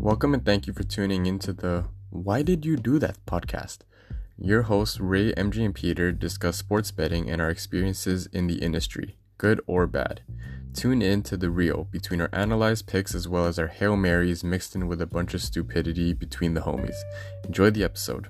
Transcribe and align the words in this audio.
Welcome 0.00 0.32
and 0.32 0.42
thank 0.44 0.66
you 0.66 0.72
for 0.72 0.82
tuning 0.82 1.26
into 1.26 1.52
the 1.52 1.84
Why 2.08 2.40
Did 2.42 2.64
You 2.64 2.76
Do 2.78 2.98
That 2.98 3.18
podcast. 3.26 3.80
Your 4.38 4.62
hosts, 4.62 4.98
Ray, 4.98 5.32
MJ, 5.34 5.64
and 5.66 5.74
Peter, 5.74 6.10
discuss 6.10 6.56
sports 6.56 6.90
betting 6.90 7.28
and 7.28 7.40
our 7.42 7.50
experiences 7.50 8.26
in 8.32 8.46
the 8.46 8.62
industry, 8.62 9.16
good 9.36 9.60
or 9.66 9.86
bad. 9.86 10.22
Tune 10.72 11.02
in 11.02 11.22
to 11.24 11.36
the 11.36 11.50
real 11.50 11.84
between 11.90 12.20
our 12.22 12.30
analyzed 12.32 12.86
picks 12.86 13.14
as 13.14 13.28
well 13.28 13.44
as 13.44 13.58
our 13.58 13.66
Hail 13.66 13.96
Marys 13.96 14.42
mixed 14.42 14.74
in 14.74 14.88
with 14.88 15.02
a 15.02 15.06
bunch 15.06 15.34
of 15.34 15.42
stupidity 15.42 16.14
between 16.14 16.54
the 16.54 16.62
homies. 16.62 16.96
Enjoy 17.44 17.68
the 17.70 17.84
episode. 17.84 18.28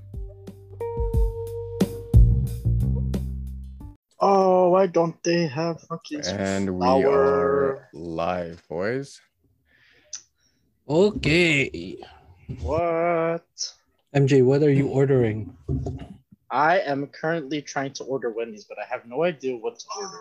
Oh, 4.23 4.71
why 4.71 4.87
don't 4.87 5.23
they 5.23 5.47
have 5.47 5.81
fucking 5.83 6.27
And 6.27 6.75
we 6.77 6.85
flour? 6.85 7.09
are 7.09 7.89
live, 7.95 8.63
boys. 8.69 9.21
Okay. 10.91 12.03
What? 12.63 13.47
MJ, 14.13 14.43
what 14.43 14.65
are 14.65 14.73
you 14.73 14.89
ordering? 14.89 15.57
I 16.51 16.81
am 16.81 17.07
currently 17.07 17.63
trying 17.63 17.93
to 17.93 18.03
order 18.03 18.31
Wendy's, 18.33 18.65
but 18.65 18.77
I 18.77 18.87
have 18.91 19.07
no 19.07 19.23
idea 19.23 19.55
what 19.55 19.79
to 19.79 19.87
order. 19.97 20.19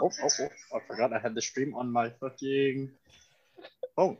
Oh, 0.00 0.12
oh, 0.22 0.28
oh, 0.38 0.48
oh, 0.72 0.76
I 0.76 0.80
forgot 0.86 1.12
I 1.12 1.18
had 1.18 1.34
the 1.34 1.42
stream 1.42 1.74
on 1.74 1.90
my 1.90 2.08
fucking 2.20 2.88
phone. 3.96 4.16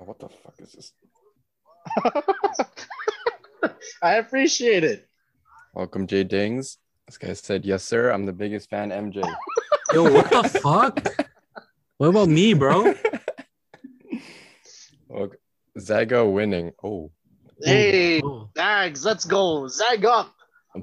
Oh, 0.00 0.04
what 0.04 0.18
the 0.18 0.28
fuck 0.28 0.54
is 0.58 0.72
this? 0.72 0.92
I 4.02 4.14
appreciate 4.16 4.82
it. 4.82 5.06
Welcome, 5.72 6.08
Jay 6.08 6.24
Dings. 6.24 6.78
This 7.06 7.16
guy 7.16 7.32
said, 7.34 7.64
Yes, 7.64 7.84
sir. 7.84 8.10
I'm 8.10 8.26
the 8.26 8.32
biggest 8.32 8.70
fan, 8.70 8.90
MJ. 8.90 9.22
Yo, 9.94 10.02
what 10.10 10.28
the 10.30 10.58
fuck? 10.58 10.98
What 11.98 12.08
about 12.08 12.28
me, 12.28 12.52
bro? 12.52 12.92
Well, 15.16 15.30
Zaga 15.80 16.28
winning. 16.28 16.72
Oh, 16.84 17.10
Hey, 17.62 18.20
Oh. 18.22 18.50
Zags, 18.54 19.02
let's 19.02 19.24
go. 19.24 19.66
Zag 19.66 20.04
up. 20.04 20.34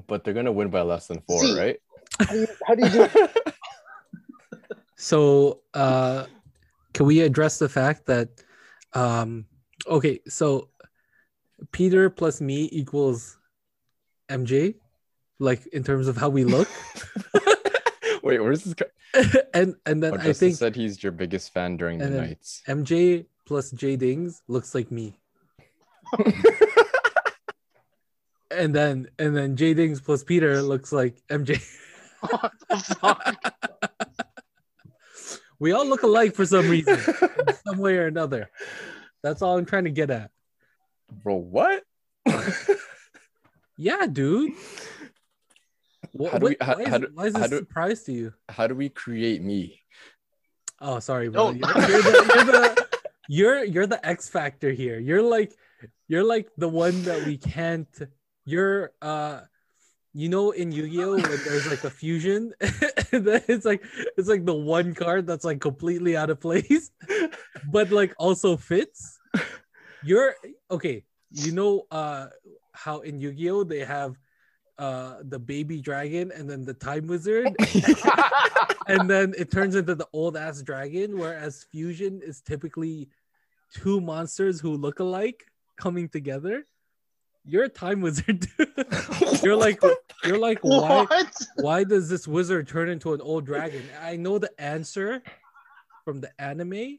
but 0.08 0.24
they're 0.24 0.34
gonna 0.34 0.50
win 0.50 0.70
by 0.70 0.82
less 0.82 1.06
than 1.06 1.20
four, 1.20 1.40
See. 1.40 1.56
right? 1.56 1.78
How 2.18 2.32
do 2.34 2.40
you, 2.40 2.46
how 2.66 2.74
do, 2.74 2.84
you 2.84 2.90
do 2.92 3.02
it? 3.04 3.44
So, 4.96 5.60
uh, 5.74 6.26
can 6.94 7.06
we 7.06 7.20
address 7.20 7.58
the 7.58 7.68
fact 7.68 8.06
that, 8.06 8.42
um, 8.94 9.44
okay, 9.86 10.20
so 10.26 10.70
Peter 11.72 12.08
plus 12.10 12.40
me 12.40 12.68
equals 12.72 13.36
MJ, 14.30 14.76
like 15.38 15.66
in 15.68 15.84
terms 15.84 16.08
of 16.08 16.16
how 16.16 16.28
we 16.28 16.44
look, 16.44 16.68
Wait, 18.22 18.40
where's 18.40 18.64
this 18.64 18.74
guy? 18.74 18.86
and 19.54 19.76
and 19.84 20.02
then 20.02 20.14
Oh, 20.14 20.16
I 20.16 20.32
think 20.32 20.56
said 20.56 20.74
he's 20.74 21.02
your 21.02 21.12
biggest 21.12 21.52
fan 21.52 21.76
during 21.76 21.98
the 21.98 22.08
nights. 22.08 22.62
MJ 22.66 23.26
plus 23.46 23.70
J 23.70 23.96
Dings 23.96 24.42
looks 24.48 24.74
like 24.74 24.90
me, 24.90 25.18
and 28.50 28.74
then 28.74 29.08
and 29.18 29.36
then 29.36 29.56
J 29.56 29.74
Dings 29.74 30.00
plus 30.00 30.22
Peter 30.24 30.62
looks 30.62 30.92
like 30.92 31.22
MJ. 31.30 31.62
What? 32.20 32.52
We 35.60 35.70
all 35.72 35.86
look 35.86 36.02
alike 36.02 36.34
for 36.34 36.44
some 36.44 36.68
reason, 36.68 36.98
some 37.64 37.78
way 37.78 37.96
or 37.96 38.06
another. 38.08 38.50
That's 39.22 39.40
all 39.40 39.56
I'm 39.56 39.64
trying 39.64 39.84
to 39.84 39.90
get 39.90 40.10
at. 40.10 40.30
Bro, 41.22 41.36
what? 41.36 41.84
Yeah, 43.78 44.06
dude. 44.10 44.52
Wha- 46.12 46.30
How 46.30 46.38
do 46.38 46.46
we- 46.46 46.56
what- 46.60 46.62
how- 46.62 46.74
why, 46.74 46.82
is, 46.82 46.88
how 46.88 46.98
do- 46.98 47.08
why 47.14 47.26
is 47.26 47.32
this 47.34 47.48
do- 47.50 47.56
a 47.56 47.58
surprise 47.60 48.02
to 48.02 48.12
you? 48.12 48.32
How 48.48 48.66
do 48.66 48.74
we 48.74 48.88
create 48.88 49.42
me? 49.42 49.80
Oh, 50.80 50.98
sorry, 50.98 51.28
bro. 51.28 51.50
You're, 51.52 51.58
you're 51.60 52.02
the, 52.02 52.32
you're 52.34 52.44
the 52.44 52.83
you're 53.28 53.64
you're 53.64 53.86
the 53.86 54.04
X 54.04 54.28
factor 54.28 54.72
here. 54.72 54.98
You're 54.98 55.22
like 55.22 55.52
you're 56.08 56.24
like 56.24 56.48
the 56.56 56.68
one 56.68 57.02
that 57.04 57.24
we 57.26 57.36
can't. 57.38 57.88
You're 58.44 58.92
uh, 59.00 59.40
you 60.12 60.28
know, 60.28 60.52
in 60.52 60.70
Yu-Gi-Oh, 60.70 61.14
when 61.14 61.22
there's 61.22 61.66
like 61.66 61.82
a 61.82 61.90
fusion, 61.90 62.52
it's 62.60 63.64
like 63.64 63.82
it's 64.16 64.28
like 64.28 64.44
the 64.44 64.54
one 64.54 64.94
card 64.94 65.26
that's 65.26 65.44
like 65.44 65.60
completely 65.60 66.16
out 66.16 66.30
of 66.30 66.40
place, 66.40 66.90
but 67.70 67.90
like 67.90 68.14
also 68.18 68.56
fits. 68.56 69.18
You're 70.04 70.34
okay. 70.70 71.04
You 71.30 71.52
know 71.52 71.86
uh 71.90 72.28
how 72.72 73.00
in 73.00 73.18
Yu-Gi-Oh 73.18 73.64
they 73.64 73.84
have 73.84 74.16
uh 74.78 75.16
the 75.22 75.38
baby 75.38 75.80
dragon 75.80 76.32
and 76.34 76.48
then 76.48 76.64
the 76.64 76.74
time 76.74 77.06
wizard. 77.06 77.54
And 78.86 79.08
then 79.08 79.34
it 79.38 79.50
turns 79.50 79.76
into 79.76 79.94
the 79.94 80.06
old 80.12 80.36
ass 80.36 80.62
dragon 80.62 81.18
whereas 81.18 81.64
fusion 81.70 82.20
is 82.22 82.40
typically 82.40 83.08
two 83.72 84.00
monsters 84.00 84.60
who 84.60 84.76
look 84.76 85.00
alike 85.00 85.46
coming 85.76 86.08
together. 86.08 86.66
You're 87.46 87.64
a 87.64 87.68
time 87.68 88.00
wizard 88.00 88.46
you're 89.42 89.56
like 89.56 89.80
you're 90.24 90.38
like 90.38 90.58
why 90.62 91.04
what? 91.04 91.46
why 91.56 91.84
does 91.84 92.08
this 92.08 92.26
wizard 92.26 92.68
turn 92.68 92.88
into 92.88 93.12
an 93.12 93.20
old 93.20 93.44
dragon? 93.44 93.82
I 94.00 94.16
know 94.16 94.38
the 94.38 94.50
answer 94.60 95.22
from 96.04 96.20
the 96.20 96.30
anime 96.40 96.98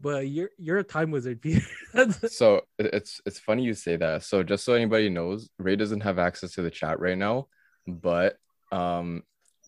but 0.00 0.28
you're 0.28 0.50
you're 0.58 0.78
a 0.78 0.84
time 0.84 1.10
wizard 1.10 1.40
Peter. 1.40 1.62
So 2.28 2.62
it's 2.78 3.20
it's 3.24 3.38
funny 3.38 3.62
you 3.64 3.72
say 3.74 3.96
that. 3.96 4.22
So 4.22 4.42
just 4.42 4.64
so 4.64 4.74
anybody 4.74 5.08
knows, 5.08 5.48
Ray 5.58 5.76
doesn't 5.76 6.02
have 6.02 6.18
access 6.18 6.52
to 6.52 6.62
the 6.62 6.70
chat 6.70 7.00
right 7.00 7.16
now, 7.16 7.48
but 7.86 8.36
um 8.70 9.22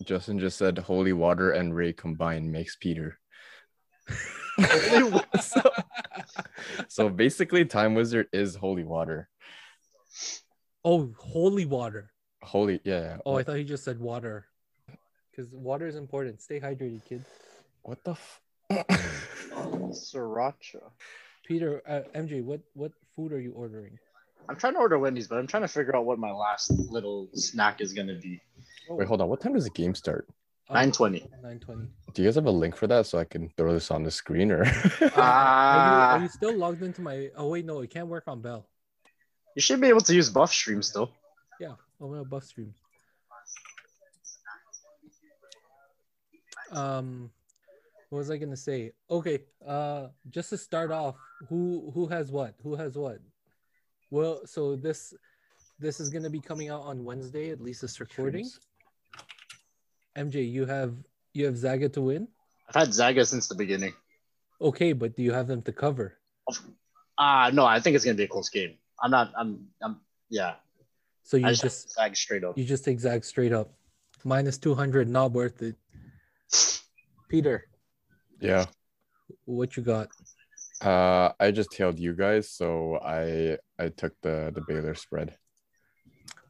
Justin 0.04 0.38
just 0.38 0.58
said 0.58 0.76
holy 0.78 1.12
water 1.14 1.50
and 1.52 1.74
Ray 1.74 1.92
combined 1.94 2.52
makes 2.52 2.76
Peter. 2.76 3.18
So, 5.40 5.62
so 6.88 7.08
basically 7.08 7.64
Time 7.64 7.94
Wizard 7.94 8.26
is 8.32 8.54
holy 8.56 8.84
water. 8.84 9.28
oh 10.84 11.12
holy 11.16 11.64
water 11.64 12.10
Holy 12.42 12.80
yeah. 12.84 13.18
oh 13.26 13.36
i 13.36 13.42
thought 13.42 13.56
he 13.56 13.64
just 13.64 13.84
said 13.84 13.98
water 13.98 14.46
because 15.30 15.52
water 15.52 15.86
is 15.86 15.96
important 15.96 16.40
stay 16.40 16.60
hydrated 16.60 17.04
kid 17.04 17.24
what 17.82 18.02
the 18.04 18.12
f- 18.12 18.40
Sriracha. 18.70 20.80
peter 21.46 21.82
uh, 21.88 22.00
mj 22.18 22.42
what 22.44 22.60
what 22.74 22.92
food 23.16 23.32
are 23.32 23.40
you 23.40 23.52
ordering 23.52 23.98
I'm 24.50 24.56
trying 24.56 24.72
to 24.72 24.78
order 24.78 24.98
Wendy's, 24.98 25.28
but 25.28 25.36
I'm 25.36 25.46
trying 25.46 25.64
to 25.64 25.68
figure 25.68 25.94
out 25.94 26.06
what 26.06 26.18
my 26.18 26.32
last 26.32 26.70
little 26.70 27.28
snack 27.34 27.82
is 27.82 27.92
gonna 27.92 28.14
be. 28.14 28.40
Wait, 28.88 29.06
hold 29.06 29.20
on. 29.20 29.28
What 29.28 29.42
time 29.42 29.52
does 29.52 29.64
the 29.64 29.70
game 29.70 29.94
start? 29.94 30.26
Oh, 30.70 30.74
920. 30.74 31.18
920 31.42 31.88
Do 32.14 32.22
you 32.22 32.28
guys 32.28 32.34
have 32.36 32.46
a 32.46 32.50
link 32.50 32.74
for 32.74 32.86
that 32.86 33.04
so 33.04 33.18
I 33.18 33.24
can 33.24 33.50
throw 33.58 33.74
this 33.74 33.90
on 33.90 34.04
the 34.04 34.10
screen 34.10 34.50
or 34.50 34.62
Are 34.64 34.64
you, 34.64 35.10
Ah, 35.16 36.14
are 36.14 36.22
you 36.22 36.28
still 36.28 36.56
logged 36.56 36.82
into 36.82 37.02
my? 37.02 37.28
Oh 37.36 37.48
wait, 37.48 37.66
no, 37.66 37.80
it 37.80 37.90
can't 37.90 38.08
work 38.08 38.24
on 38.26 38.40
Bell. 38.40 38.66
you 39.54 39.60
should 39.60 39.82
be 39.82 39.88
able 39.88 40.00
to 40.00 40.14
use 40.14 40.30
buff 40.30 40.50
stream 40.50 40.80
still. 40.80 41.10
Yeah, 41.60 41.72
I'm 42.00 42.08
gonna 42.08 42.24
buff 42.24 42.44
stream. 42.44 42.72
Um, 46.72 47.30
what 48.10 48.19
was 48.19 48.30
I 48.30 48.36
gonna 48.36 48.56
say? 48.56 48.92
Okay, 49.10 49.41
uh, 49.66 50.08
just 50.30 50.50
to 50.50 50.56
start 50.56 50.91
off, 50.91 51.16
who 51.48 51.91
who 51.94 52.06
has 52.06 52.30
what? 52.30 52.54
Who 52.62 52.74
has 52.74 52.96
what? 52.96 53.19
Well, 54.10 54.42
so 54.46 54.76
this 54.76 55.12
this 55.78 56.00
is 56.00 56.08
gonna 56.08 56.30
be 56.30 56.41
coming 56.41 56.70
out 56.70 56.82
on 56.82 57.04
Wednesday, 57.04 57.50
at 57.50 57.60
least 57.60 57.82
this 57.82 58.00
recording. 58.00 58.48
MJ, 60.16 60.50
you 60.50 60.64
have 60.64 60.94
you 61.34 61.44
have 61.44 61.56
Zaga 61.56 61.88
to 61.91 62.00
win. 62.00 62.28
I've 62.69 62.74
had 62.74 62.94
Zaga 62.94 63.24
since 63.26 63.48
the 63.48 63.54
beginning. 63.54 63.94
Okay, 64.60 64.92
but 64.92 65.14
do 65.14 65.22
you 65.22 65.32
have 65.32 65.46
them 65.46 65.62
to 65.62 65.72
cover? 65.72 66.19
Ah, 67.19 67.50
no, 67.52 67.64
I 67.64 67.80
think 67.80 67.94
it's 67.94 68.04
gonna 68.04 68.16
be 68.16 68.25
a 68.25 68.28
close 68.28 68.48
game. 68.48 68.75
I'm 69.02 69.10
not. 69.10 69.32
I'm. 69.36 69.69
I'm. 69.82 70.00
Yeah. 70.30 70.54
So 71.22 71.36
you 71.36 71.46
I 71.46 71.50
just, 71.50 71.62
just, 71.62 71.92
Zag 71.92 72.16
straight 72.16 72.42
up. 72.42 72.56
you 72.56 72.64
just 72.64 72.84
take 72.84 72.98
Zag 73.00 73.22
straight 73.22 73.52
up, 73.52 73.75
minus 74.25 74.56
two 74.56 74.75
hundred, 74.75 75.08
not 75.08 75.32
worth 75.32 75.60
it. 75.62 75.76
Peter, 77.28 77.69
yeah. 78.40 78.67
what 79.44 79.76
you 79.76 79.82
got? 79.82 80.08
Uh 80.81 81.32
I 81.40 81.50
just 81.50 81.70
tailed 81.73 81.99
you 81.99 82.14
guys, 82.14 82.50
so 82.50 82.99
I 83.02 83.58
I 83.79 83.88
took 83.88 84.12
the 84.23 84.52
the 84.55 84.62
Baylor 84.69 84.94
spread. 84.94 85.35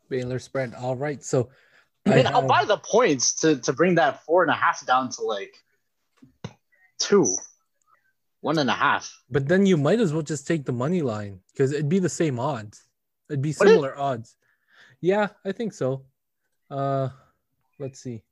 Baylor 0.08 0.38
spread. 0.38 0.74
All 0.74 0.96
right. 0.96 1.22
So 1.24 1.50
I 2.06 2.14
mean, 2.14 2.26
I'll 2.26 2.46
buy 2.46 2.64
the 2.64 2.78
points 2.78 3.34
to 3.40 3.56
to 3.60 3.72
bring 3.72 3.94
that 3.96 4.24
four 4.24 4.42
and 4.42 4.50
a 4.50 4.54
half 4.54 4.84
down 4.86 5.10
to 5.10 5.22
like 5.22 5.54
two, 6.98 7.26
one 8.40 8.58
and 8.58 8.70
a 8.70 8.74
half. 8.74 9.10
but 9.30 9.46
then 9.48 9.66
you 9.66 9.76
might 9.76 10.00
as 10.00 10.12
well 10.12 10.22
just 10.22 10.46
take 10.46 10.64
the 10.64 10.72
money 10.72 11.02
line 11.02 11.40
because 11.52 11.72
it'd 11.72 11.88
be 11.88 11.98
the 11.98 12.08
same 12.08 12.38
odds. 12.38 12.84
It'd 13.28 13.42
be 13.42 13.54
Would 13.58 13.68
it? 13.68 13.70
similar 13.70 13.98
odds. 13.98 14.36
Yeah, 15.00 15.28
I 15.44 15.52
think 15.52 15.72
so. 15.72 16.04
Uh 16.70 17.08
let's 17.78 18.00
see. 18.00 18.22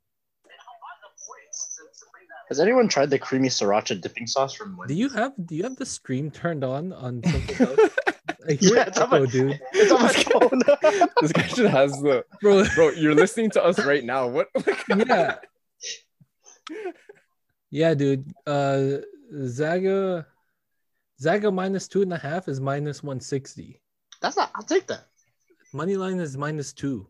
Has 2.49 2.61
anyone 2.61 2.87
tried 2.89 3.11
the 3.11 3.19
creamy 3.19 3.49
sriracha 3.49 4.01
dipping 4.01 4.27
sauce 4.27 4.55
from 4.55 4.79
Do 4.87 4.95
you 4.95 5.09
have 5.11 5.33
do 5.47 5.57
you 5.57 5.65
have 5.65 5.77
the 5.77 5.87
stream 5.87 6.31
turned 6.31 6.63
on 6.65 6.93
on 6.93 7.23
something 7.25 7.67
else? 7.67 7.91
Yeah, 8.61 8.85
it's 8.87 8.99
on 8.99 9.11
my- 9.11 9.27
dude. 9.27 9.61
It's 9.73 9.91
on 9.93 10.03
my 10.03 10.13
phone. 10.13 11.09
this 11.21 11.33
guy 11.33 11.43
just 11.49 11.61
has 11.73 11.93
the 12.03 12.25
Bro, 12.41 12.65
bro. 12.77 12.91
You're 12.91 13.15
listening 13.17 13.51
to 13.51 13.65
us 13.65 13.85
right 13.85 14.05
now. 14.05 14.29
What? 14.29 14.49
yeah. 14.97 15.37
Yeah, 17.71 17.95
dude. 17.95 18.33
Uh 18.47 18.99
Zaga 19.47 20.27
Zaga 21.21 21.51
minus 21.51 21.89
two 21.89 22.03
and 22.03 22.13
a 22.13 22.19
half 22.19 22.47
is 22.49 22.61
minus 22.61 23.03
160. 23.03 23.81
That's 24.23 24.37
not. 24.37 24.51
I'll 24.55 24.63
take 24.63 24.87
that. 24.87 25.07
Money 25.73 25.97
line 25.97 26.21
is 26.21 26.37
minus 26.37 26.73
two. 26.73 27.09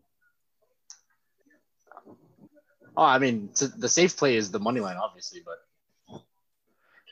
Oh, 2.97 3.05
I 3.05 3.19
mean, 3.19 3.53
the 3.77 3.87
safe 3.87 4.17
play 4.17 4.35
is 4.37 4.49
the 4.49 4.59
money 4.59 4.79
line, 4.79 4.97
obviously, 4.97 5.45
but 5.45 5.61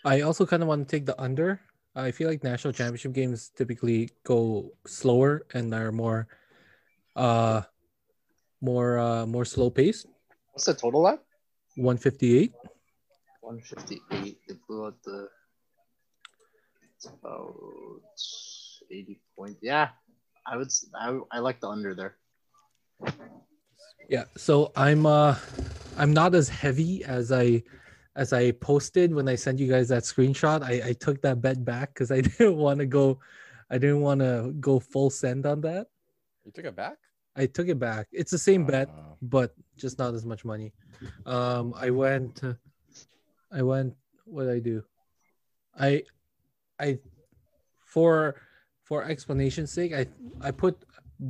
I 0.03 0.21
also 0.21 0.43
kind 0.43 0.63
of 0.63 0.67
want 0.67 0.87
to 0.87 0.89
take 0.89 1.05
the 1.05 1.13
under. 1.21 1.61
I 1.93 2.09
feel 2.09 2.27
like 2.27 2.43
national 2.43 2.73
championship 2.73 3.13
games 3.13 3.51
typically 3.55 4.09
go 4.23 4.73
slower 4.87 5.45
and 5.53 5.71
are 5.75 5.91
more, 5.91 6.27
uh, 7.15 7.61
more 8.61 8.97
uh 8.97 9.25
more 9.27 9.45
slow 9.45 9.69
paced. 9.69 10.07
what's 10.53 10.65
the 10.65 10.73
total 10.73 11.01
line? 11.03 11.19
158. 11.75 12.51
158. 13.41 14.39
They 14.47 14.55
blew 14.67 14.87
out 14.87 14.97
the. 15.05 15.29
It's 16.97 17.05
about 17.05 17.53
80 18.89 19.19
points. 19.37 19.59
Yeah, 19.61 19.89
I 20.47 20.57
would. 20.57 20.71
I, 20.97 21.19
I 21.31 21.39
like 21.39 21.61
the 21.61 21.69
under 21.69 21.93
there. 21.93 22.17
Yeah. 24.09 24.25
So 24.37 24.71
I'm 24.75 25.05
uh 25.05 25.35
I'm 25.97 26.13
not 26.13 26.35
as 26.35 26.49
heavy 26.49 27.03
as 27.03 27.31
I 27.31 27.63
as 28.15 28.33
I 28.33 28.51
posted 28.51 29.13
when 29.13 29.27
I 29.27 29.35
sent 29.35 29.59
you 29.59 29.67
guys 29.67 29.89
that 29.89 30.03
screenshot. 30.03 30.63
I, 30.63 30.89
I 30.89 30.93
took 30.93 31.21
that 31.21 31.41
bet 31.41 31.63
back 31.63 31.93
because 31.93 32.11
I 32.11 32.21
didn't 32.21 32.57
want 32.57 32.79
to 32.79 32.85
go 32.85 33.19
I 33.69 33.77
didn't 33.77 34.01
want 34.01 34.21
to 34.21 34.53
go 34.59 34.79
full 34.79 35.09
send 35.09 35.45
on 35.45 35.61
that. 35.61 35.87
You 36.45 36.51
took 36.51 36.65
it 36.65 36.75
back? 36.75 36.97
I 37.35 37.47
took 37.47 37.67
it 37.67 37.79
back. 37.79 38.07
It's 38.11 38.31
the 38.31 38.37
same 38.37 38.65
bet, 38.65 38.89
but 39.21 39.53
just 39.75 39.97
not 39.97 40.13
as 40.13 40.25
much 40.25 40.45
money. 40.45 40.73
Um 41.25 41.73
I 41.75 41.89
went 41.89 42.41
I 43.51 43.61
went 43.61 43.95
what 44.25 44.43
did 44.43 44.53
I 44.53 44.59
do? 44.59 44.83
I 45.77 46.03
I 46.79 46.99
for 47.79 48.35
for 48.83 49.03
explanation's 49.03 49.71
sake, 49.71 49.93
I 49.93 50.05
I 50.41 50.51
put 50.51 50.84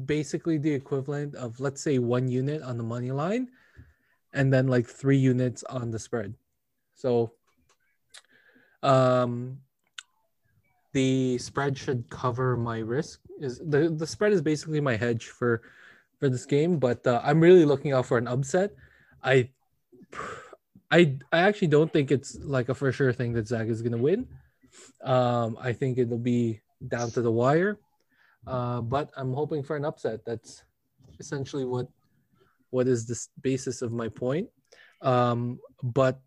basically 0.06 0.58
the 0.58 0.72
equivalent 0.72 1.36
of 1.36 1.60
let's 1.60 1.82
say 1.82 2.00
one 2.00 2.28
unit 2.28 2.62
on 2.62 2.78
the 2.78 2.84
money 2.84 3.12
line 3.12 3.50
and 4.34 4.52
then 4.52 4.68
like 4.68 4.88
three 4.88 5.18
units 5.18 5.64
on 5.64 5.92
the 5.92 6.00
spread. 6.00 6.36
So 6.94 7.34
um 8.84 9.60
the 10.94 11.38
spread 11.38 11.78
should 11.78 12.10
cover 12.10 12.56
my 12.56 12.80
risk 12.80 13.20
is 13.42 13.60
the, 13.60 13.90
the 13.90 14.08
spread 14.08 14.32
is 14.32 14.42
basically 14.42 14.80
my 14.80 14.96
hedge 14.96 15.28
for 15.28 15.62
for 16.20 16.30
this 16.30 16.46
game 16.46 16.78
but 16.78 17.06
uh, 17.06 17.20
i'm 17.24 17.42
really 17.42 17.66
looking 17.66 17.92
out 17.92 18.06
for 18.06 18.18
an 18.18 18.28
upset. 18.28 18.72
I 19.24 19.50
i 20.92 21.18
i 21.34 21.40
actually 21.40 21.68
don't 21.70 21.92
think 21.92 22.12
it's 22.12 22.38
like 22.40 22.70
a 22.70 22.76
for 22.76 22.92
sure 22.92 23.12
thing 23.12 23.34
that 23.34 23.48
zag 23.48 23.70
is 23.70 23.82
going 23.82 23.98
to 23.98 23.98
win. 23.98 24.28
Um 25.04 25.58
i 25.60 25.74
think 25.74 25.98
it'll 25.98 26.18
be 26.18 26.62
down 26.88 27.10
to 27.12 27.22
the 27.22 27.32
wire 27.32 27.80
uh 28.48 28.82
but 28.82 29.12
i'm 29.18 29.34
hoping 29.34 29.64
for 29.64 29.76
an 29.76 29.86
upset 29.86 30.24
that's 30.26 30.64
essentially 31.20 31.66
what 31.66 31.88
what 32.70 32.88
is 32.88 33.06
the 33.06 33.28
basis 33.42 33.82
of 33.82 33.92
my 33.92 34.10
point 34.10 34.48
um 35.02 35.60
but 35.84 36.20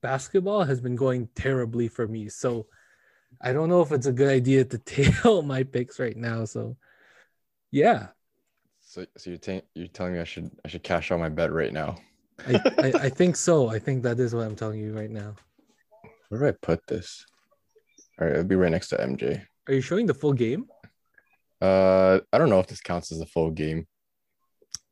basketball 0.00 0.62
has 0.64 0.80
been 0.80 0.96
going 0.96 1.28
terribly 1.34 1.88
for 1.88 2.06
me 2.06 2.28
so 2.28 2.66
I 3.40 3.52
don't 3.52 3.68
know 3.68 3.82
if 3.82 3.92
it's 3.92 4.06
a 4.06 4.12
good 4.12 4.30
idea 4.30 4.64
to 4.64 4.78
tail 4.94 5.42
my 5.42 5.62
picks 5.62 6.00
right 6.00 6.16
now. 6.16 6.46
So, 6.46 6.76
yeah, 7.70 8.08
so, 8.96 9.04
so 9.16 9.30
you're, 9.30 9.38
ta- 9.38 9.66
you're 9.74 9.88
telling 9.88 10.14
me 10.14 10.20
I 10.20 10.24
should 10.24 10.50
I 10.64 10.68
should 10.68 10.82
cash 10.84 11.10
out 11.10 11.18
my 11.18 11.28
bet 11.28 11.52
right 11.52 11.72
now. 11.72 11.96
I, 12.46 12.54
I, 12.78 12.92
I 13.02 13.08
think 13.08 13.34
so. 13.36 13.68
I 13.68 13.78
think 13.78 14.02
that 14.04 14.20
is 14.20 14.34
what 14.34 14.46
I'm 14.46 14.54
telling 14.54 14.80
you 14.80 14.96
right 14.96 15.10
now. 15.10 15.34
Where 16.28 16.40
do 16.40 16.46
I 16.46 16.52
put 16.62 16.86
this? 16.86 17.26
All 18.18 18.26
right, 18.26 18.36
it'll 18.36 18.44
be 18.44 18.54
right 18.54 18.70
next 18.70 18.88
to 18.90 18.96
MJ. 18.96 19.44
Are 19.68 19.74
you 19.74 19.80
showing 19.80 20.06
the 20.06 20.14
full 20.14 20.32
game? 20.32 20.66
Uh, 21.60 22.20
I 22.32 22.38
don't 22.38 22.50
know 22.50 22.60
if 22.60 22.66
this 22.66 22.80
counts 22.80 23.12
as 23.12 23.20
a 23.20 23.26
full 23.26 23.50
game. 23.50 23.86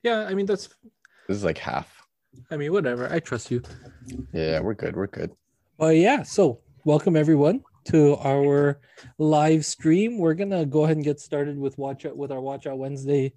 Yeah, 0.02 0.26
I 0.26 0.34
mean 0.34 0.46
that's. 0.46 0.68
This 1.28 1.38
is 1.38 1.44
like 1.44 1.58
half. 1.58 2.02
I 2.50 2.56
mean, 2.56 2.72
whatever. 2.72 3.10
I 3.12 3.20
trust 3.20 3.50
you. 3.50 3.62
Yeah, 4.32 4.60
we're 4.60 4.74
good. 4.74 4.96
We're 4.96 5.06
good. 5.06 5.32
But 5.78 5.96
yeah, 5.96 6.22
so 6.22 6.60
welcome 6.84 7.16
everyone 7.16 7.62
to 7.86 8.16
our 8.16 8.80
live 9.18 9.64
stream. 9.64 10.18
We're 10.18 10.34
gonna 10.34 10.66
go 10.66 10.84
ahead 10.84 10.96
and 10.96 11.04
get 11.04 11.20
started 11.20 11.58
with 11.58 11.76
watch 11.78 12.06
out 12.06 12.16
with 12.16 12.32
our 12.32 12.40
Watch 12.40 12.66
Out 12.66 12.78
Wednesday 12.78 13.32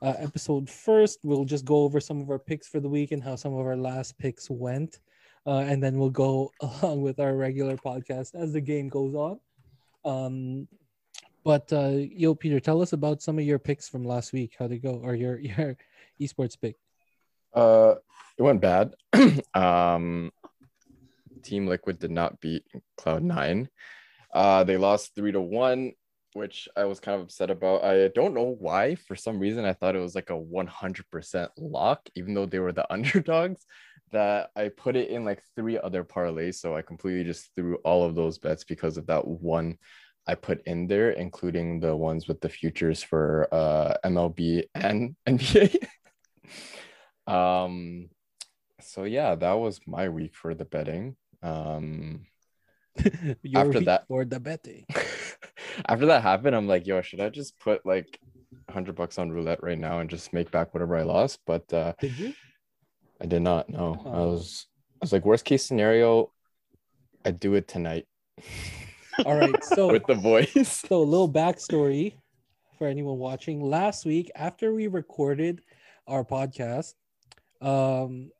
uh, 0.00 0.14
episode 0.18 0.68
first. 0.68 1.20
We'll 1.22 1.44
just 1.44 1.64
go 1.64 1.82
over 1.82 2.00
some 2.00 2.20
of 2.20 2.30
our 2.30 2.38
picks 2.38 2.68
for 2.68 2.80
the 2.80 2.88
week 2.88 3.12
and 3.12 3.22
how 3.22 3.36
some 3.36 3.54
of 3.54 3.66
our 3.66 3.76
last 3.76 4.18
picks 4.18 4.50
went, 4.50 4.98
uh, 5.46 5.58
and 5.58 5.82
then 5.82 5.98
we'll 5.98 6.10
go 6.10 6.50
along 6.60 7.02
with 7.02 7.20
our 7.20 7.36
regular 7.36 7.76
podcast 7.76 8.34
as 8.34 8.52
the 8.52 8.60
game 8.60 8.88
goes 8.88 9.14
on. 9.14 9.40
Um, 10.04 10.68
but 11.44 11.72
uh, 11.72 11.90
yo, 11.90 12.34
Peter, 12.34 12.60
tell 12.60 12.82
us 12.82 12.92
about 12.92 13.22
some 13.22 13.38
of 13.38 13.44
your 13.44 13.58
picks 13.58 13.88
from 13.88 14.04
last 14.04 14.32
week. 14.32 14.54
How'd 14.58 14.72
it 14.72 14.82
go, 14.82 15.00
or 15.02 15.14
your 15.14 15.38
your 15.40 15.76
esports 16.20 16.60
pick? 16.60 16.76
Uh, 17.54 17.94
it 18.38 18.42
went 18.42 18.60
bad. 18.60 18.94
um, 19.54 20.32
Team 21.42 21.66
Liquid 21.66 21.98
did 21.98 22.10
not 22.10 22.40
beat 22.40 22.64
Cloud 22.96 23.22
Nine. 23.22 23.68
Uh, 24.32 24.64
they 24.64 24.76
lost 24.76 25.14
three 25.14 25.32
to 25.32 25.40
one, 25.40 25.92
which 26.32 26.68
I 26.76 26.84
was 26.84 27.00
kind 27.00 27.16
of 27.16 27.22
upset 27.22 27.50
about. 27.50 27.84
I 27.84 28.08
don't 28.08 28.34
know 28.34 28.56
why. 28.58 28.94
For 28.94 29.16
some 29.16 29.38
reason, 29.38 29.64
I 29.64 29.74
thought 29.74 29.96
it 29.96 30.00
was 30.00 30.14
like 30.14 30.30
a 30.30 30.36
one 30.36 30.66
hundred 30.66 31.10
percent 31.10 31.50
lock, 31.58 32.08
even 32.14 32.34
though 32.34 32.46
they 32.46 32.58
were 32.58 32.72
the 32.72 32.90
underdogs. 32.92 33.66
That 34.12 34.50
I 34.54 34.68
put 34.68 34.94
it 34.94 35.08
in 35.08 35.24
like 35.24 35.42
three 35.56 35.78
other 35.78 36.04
parlays, 36.04 36.56
so 36.56 36.76
I 36.76 36.82
completely 36.82 37.24
just 37.24 37.50
threw 37.56 37.76
all 37.76 38.04
of 38.04 38.14
those 38.14 38.38
bets 38.38 38.62
because 38.62 38.98
of 38.98 39.06
that 39.06 39.26
one 39.26 39.78
I 40.26 40.34
put 40.36 40.62
in 40.66 40.86
there, 40.86 41.10
including 41.10 41.80
the 41.80 41.96
ones 41.96 42.28
with 42.28 42.40
the 42.40 42.48
futures 42.48 43.02
for 43.02 43.48
uh, 43.52 43.94
MLB 44.04 44.64
and 44.74 45.16
NBA. 45.26 45.76
um, 47.26 48.08
so 48.80 49.04
yeah, 49.04 49.34
that 49.34 49.52
was 49.54 49.80
my 49.86 50.08
week 50.08 50.34
for 50.34 50.54
the 50.54 50.64
betting. 50.64 51.16
Um, 51.42 52.26
After 53.54 53.80
that- 53.80 54.06
for 54.08 54.24
the 54.24 54.38
betting. 54.40 54.86
after 55.88 56.06
that 56.06 56.22
happened, 56.22 56.54
I'm 56.54 56.68
like, 56.68 56.86
yo, 56.86 57.02
should 57.02 57.20
I 57.20 57.28
just 57.28 57.58
put 57.58 57.84
like 57.86 58.18
hundred 58.70 58.94
bucks 58.94 59.18
on 59.18 59.30
roulette 59.30 59.62
right 59.62 59.78
now 59.78 59.98
and 60.00 60.08
just 60.10 60.32
make 60.32 60.50
back 60.50 60.72
whatever 60.72 60.96
I 60.96 61.02
lost? 61.02 61.40
But 61.46 61.72
uh, 61.72 61.94
Did 62.00 62.12
you? 62.18 62.32
I 63.20 63.26
did 63.26 63.42
not. 63.42 63.68
No, 63.68 64.00
I 64.04 64.08
Oh. 64.08 64.30
was, 64.32 64.66
I 65.00 65.04
was 65.04 65.12
like, 65.12 65.24
worst 65.24 65.44
case 65.44 65.64
scenario, 65.64 66.32
I 67.24 67.30
do 67.32 67.54
it 67.54 67.66
tonight 67.68 68.06
All 69.24 69.36
right, 69.36 69.62
so 69.64 69.88
with 69.88 70.06
the 70.06 70.14
voice. 70.14 70.84
So 70.88 70.96
a 70.96 71.04
little 71.04 71.30
backstory 71.30 72.14
for 72.78 72.86
anyone 72.86 73.18
watching. 73.18 73.60
Last 73.60 74.04
week, 74.04 74.30
after 74.34 74.74
we 74.74 74.86
recorded 74.86 75.60
our 76.06 76.24
podcast, 76.24 76.94
um, 77.60 78.30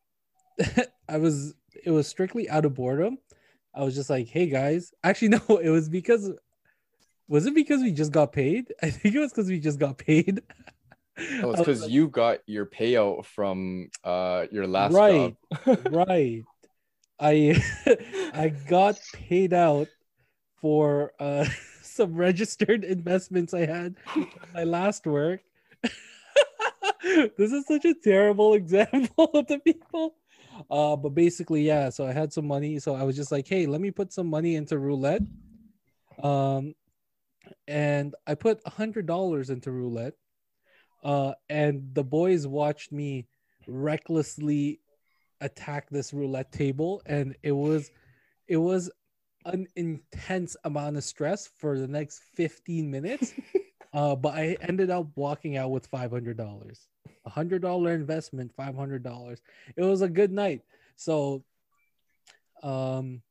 I 1.09 1.19
was 1.19 1.55
it 1.85 1.91
was 1.91 2.09
strictly 2.09 2.49
out 2.49 2.65
of 2.65 2.75
boredom. 2.75 3.19
I 3.75 3.85
was 3.85 3.95
just 3.95 4.11
like, 4.11 4.29
"Hey 4.29 4.47
guys," 4.47 4.93
actually 5.05 5.29
no, 5.49 5.59
it 5.59 5.71
was 5.71 5.89
because 5.89 6.33
was 7.29 7.47
it 7.47 7.55
because 7.55 7.83
we 7.83 7.93
just 7.93 8.13
got 8.13 8.33
paid? 8.33 8.73
I 8.83 8.91
think 8.91 9.15
it 9.15 9.21
was 9.21 9.33
because 9.33 9.49
we 9.49 9.61
just 9.61 9.79
got 9.79 9.99
paid. 9.99 10.43
Oh, 11.43 11.51
it's 11.51 11.59
because 11.59 11.83
like, 11.83 11.91
you 11.91 12.09
got 12.09 12.39
your 12.47 12.67
payout 12.67 13.27
from 13.27 13.91
uh 14.03 14.47
your 14.51 14.67
last 14.67 14.95
Right. 14.95 15.37
right. 15.91 16.43
I 17.21 17.63
I 18.35 18.49
got 18.49 18.99
paid 19.13 19.53
out 19.53 19.89
for 20.63 21.13
uh 21.21 21.45
some 21.83 22.15
registered 22.15 22.85
investments 22.85 23.53
I 23.53 23.67
had 23.67 23.97
in 24.17 24.29
my 24.55 24.65
last 24.65 25.07
work. 25.07 25.43
this 27.03 27.53
is 27.53 27.67
such 27.67 27.85
a 27.85 27.95
terrible 27.95 28.55
example 28.63 29.31
of 29.35 29.47
the 29.49 29.59
people. 29.59 30.15
Uh 30.71 30.97
but 30.97 31.11
basically 31.11 31.63
yeah, 31.63 31.91
so 31.91 32.07
I 32.07 32.13
had 32.13 32.33
some 32.33 32.47
money 32.47 32.79
so 32.79 32.95
I 32.95 33.03
was 33.03 33.17
just 33.17 33.33
like, 33.33 33.47
"Hey, 33.47 33.67
let 33.67 33.81
me 33.81 33.91
put 33.91 34.13
some 34.13 34.29
money 34.29 34.55
into 34.55 34.79
roulette." 34.79 35.23
Um 36.23 36.75
and 37.67 38.15
I 38.27 38.35
put 38.35 38.61
a 38.65 38.71
hundred 38.71 39.07
dollars 39.07 39.51
into 39.51 39.73
roulette. 39.73 40.15
Uh 41.03 41.33
and 41.51 41.93
the 41.93 42.05
boys 42.05 42.47
watched 42.47 42.93
me 42.93 43.27
recklessly 43.67 44.81
attack 45.41 45.91
this 45.91 46.13
roulette 46.13 46.53
table 46.53 47.03
and 47.05 47.35
it 47.43 47.53
was 47.53 47.91
it 48.47 48.57
was 48.57 48.91
an 49.47 49.67
intense 49.77 50.57
amount 50.65 50.97
of 50.97 51.05
stress 51.05 51.49
for 51.59 51.79
the 51.79 51.89
next 51.89 52.23
15 52.35 52.91
minutes 52.91 53.35
uh 53.93 54.15
but 54.15 54.35
i 54.35 54.57
ended 54.61 54.91
up 54.91 55.07
walking 55.17 55.57
out 55.57 55.71
with 55.71 55.91
$500 55.91 56.79
a 57.25 57.31
hundred 57.31 57.63
dollar 57.63 57.93
investment 57.93 58.53
$500 58.57 59.39
it 59.77 59.83
was 59.83 60.03
a 60.03 60.09
good 60.09 60.33
night. 60.33 60.63
So 60.97 61.45
um 62.63 63.23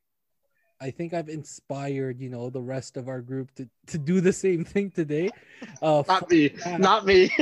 i 0.81 0.89
think 0.91 1.13
i've 1.13 1.29
inspired 1.29 2.19
you 2.19 2.29
know 2.29 2.49
the 2.49 2.61
rest 2.61 2.97
of 2.97 3.07
our 3.07 3.21
group 3.21 3.53
to 3.55 3.69
to 3.87 3.97
do 3.97 4.19
the 4.21 4.33
same 4.33 4.63
thing 4.65 4.89
today 4.91 5.29
uh 5.81 6.03
Not 6.07 6.29
me. 6.29 6.51
Not 6.79 7.05
me. 7.05 7.29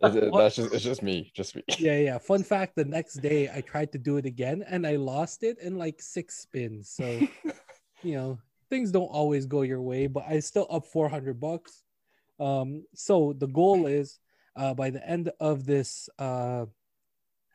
It- 0.00 0.32
That's 0.32 0.54
just 0.56 0.72
it's 0.72 0.84
just 0.84 1.02
me, 1.02 1.30
just 1.34 1.56
me. 1.56 1.62
yeah 1.78 1.98
yeah 1.98 2.18
fun 2.18 2.44
fact 2.44 2.76
the 2.76 2.84
next 2.84 3.14
day 3.14 3.50
i 3.52 3.60
tried 3.60 3.90
to 3.92 3.98
do 3.98 4.16
it 4.16 4.26
again 4.26 4.64
and 4.68 4.86
i 4.86 4.94
lost 4.94 5.42
it 5.42 5.58
in 5.58 5.76
like 5.76 6.00
six 6.00 6.38
spins 6.38 6.88
so 6.88 7.04
you 8.02 8.14
know 8.14 8.38
things 8.70 8.92
don't 8.92 9.08
always 9.08 9.46
go 9.46 9.62
your 9.62 9.80
way, 9.80 10.06
but 10.08 10.24
I 10.28 10.40
still 10.40 10.66
up 10.68 10.84
400 10.84 11.40
bucks. 11.40 11.84
Um, 12.38 12.84
so 12.94 13.32
the 13.32 13.46
goal 13.46 13.86
is 13.86 14.18
uh, 14.56 14.74
by 14.74 14.90
the 14.90 15.00
end 15.08 15.30
of 15.40 15.64
this 15.64 16.10
uh, 16.18 16.66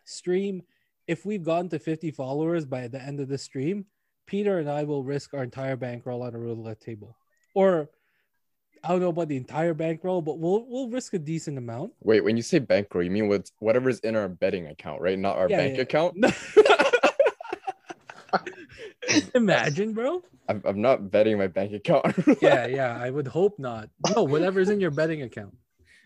stream, 0.06 0.64
if 1.08 1.24
we've 1.24 1.44
gotten 1.44 1.70
to 1.70 1.78
50 1.78 2.10
followers 2.10 2.66
by 2.66 2.88
the 2.88 3.00
end 3.00 3.20
of 3.20 3.28
the 3.28 3.38
stream, 3.38 3.86
Peter 4.26 4.60
and 4.60 4.70
I 4.70 4.84
will 4.84 5.04
risk 5.04 5.34
our 5.34 5.44
entire 5.44 5.76
bankroll 5.76 6.24
on 6.24 6.34
a 6.36 6.40
roulette 6.40 6.80
table. 6.82 7.18
Or 7.54 7.90
I 8.84 8.90
don't 8.90 9.00
know 9.02 9.10
about 9.10 9.28
the 9.30 9.38
entire 9.38 9.74
bankroll, 9.74 10.22
but 10.22 10.40
we'll 10.40 10.66
we'll 10.68 10.90
risk 10.90 11.14
a 11.14 11.20
decent 11.20 11.58
amount. 11.58 11.94
Wait, 12.02 12.24
when 12.24 12.36
you 12.36 12.44
say 12.44 12.60
bankroll, 12.60 13.04
you 13.04 13.12
mean 13.12 13.28
what 13.30 13.50
whatever's 13.60 14.00
in 14.00 14.16
our 14.16 14.28
betting 14.28 14.68
account, 14.68 15.02
right? 15.02 15.18
Not 15.18 15.38
our 15.38 15.50
Yeah, 15.50 15.58
bank 15.58 15.76
yeah. 15.78 15.82
account. 15.84 16.18
Imagine, 19.36 19.94
bro. 19.94 20.22
I'm, 20.50 20.62
I'm 20.66 20.82
not 20.82 21.12
betting 21.12 21.38
my 21.38 21.48
bank 21.48 21.74
account. 21.74 22.06
Yeah, 22.42 22.66
yeah. 22.68 22.98
I 23.00 23.10
would 23.10 23.28
hope 23.28 23.58
not. 23.60 23.90
No, 24.16 24.24
whatever's 24.24 24.70
in 24.70 24.80
your 24.80 24.92
betting 24.92 25.22
account. 25.22 25.56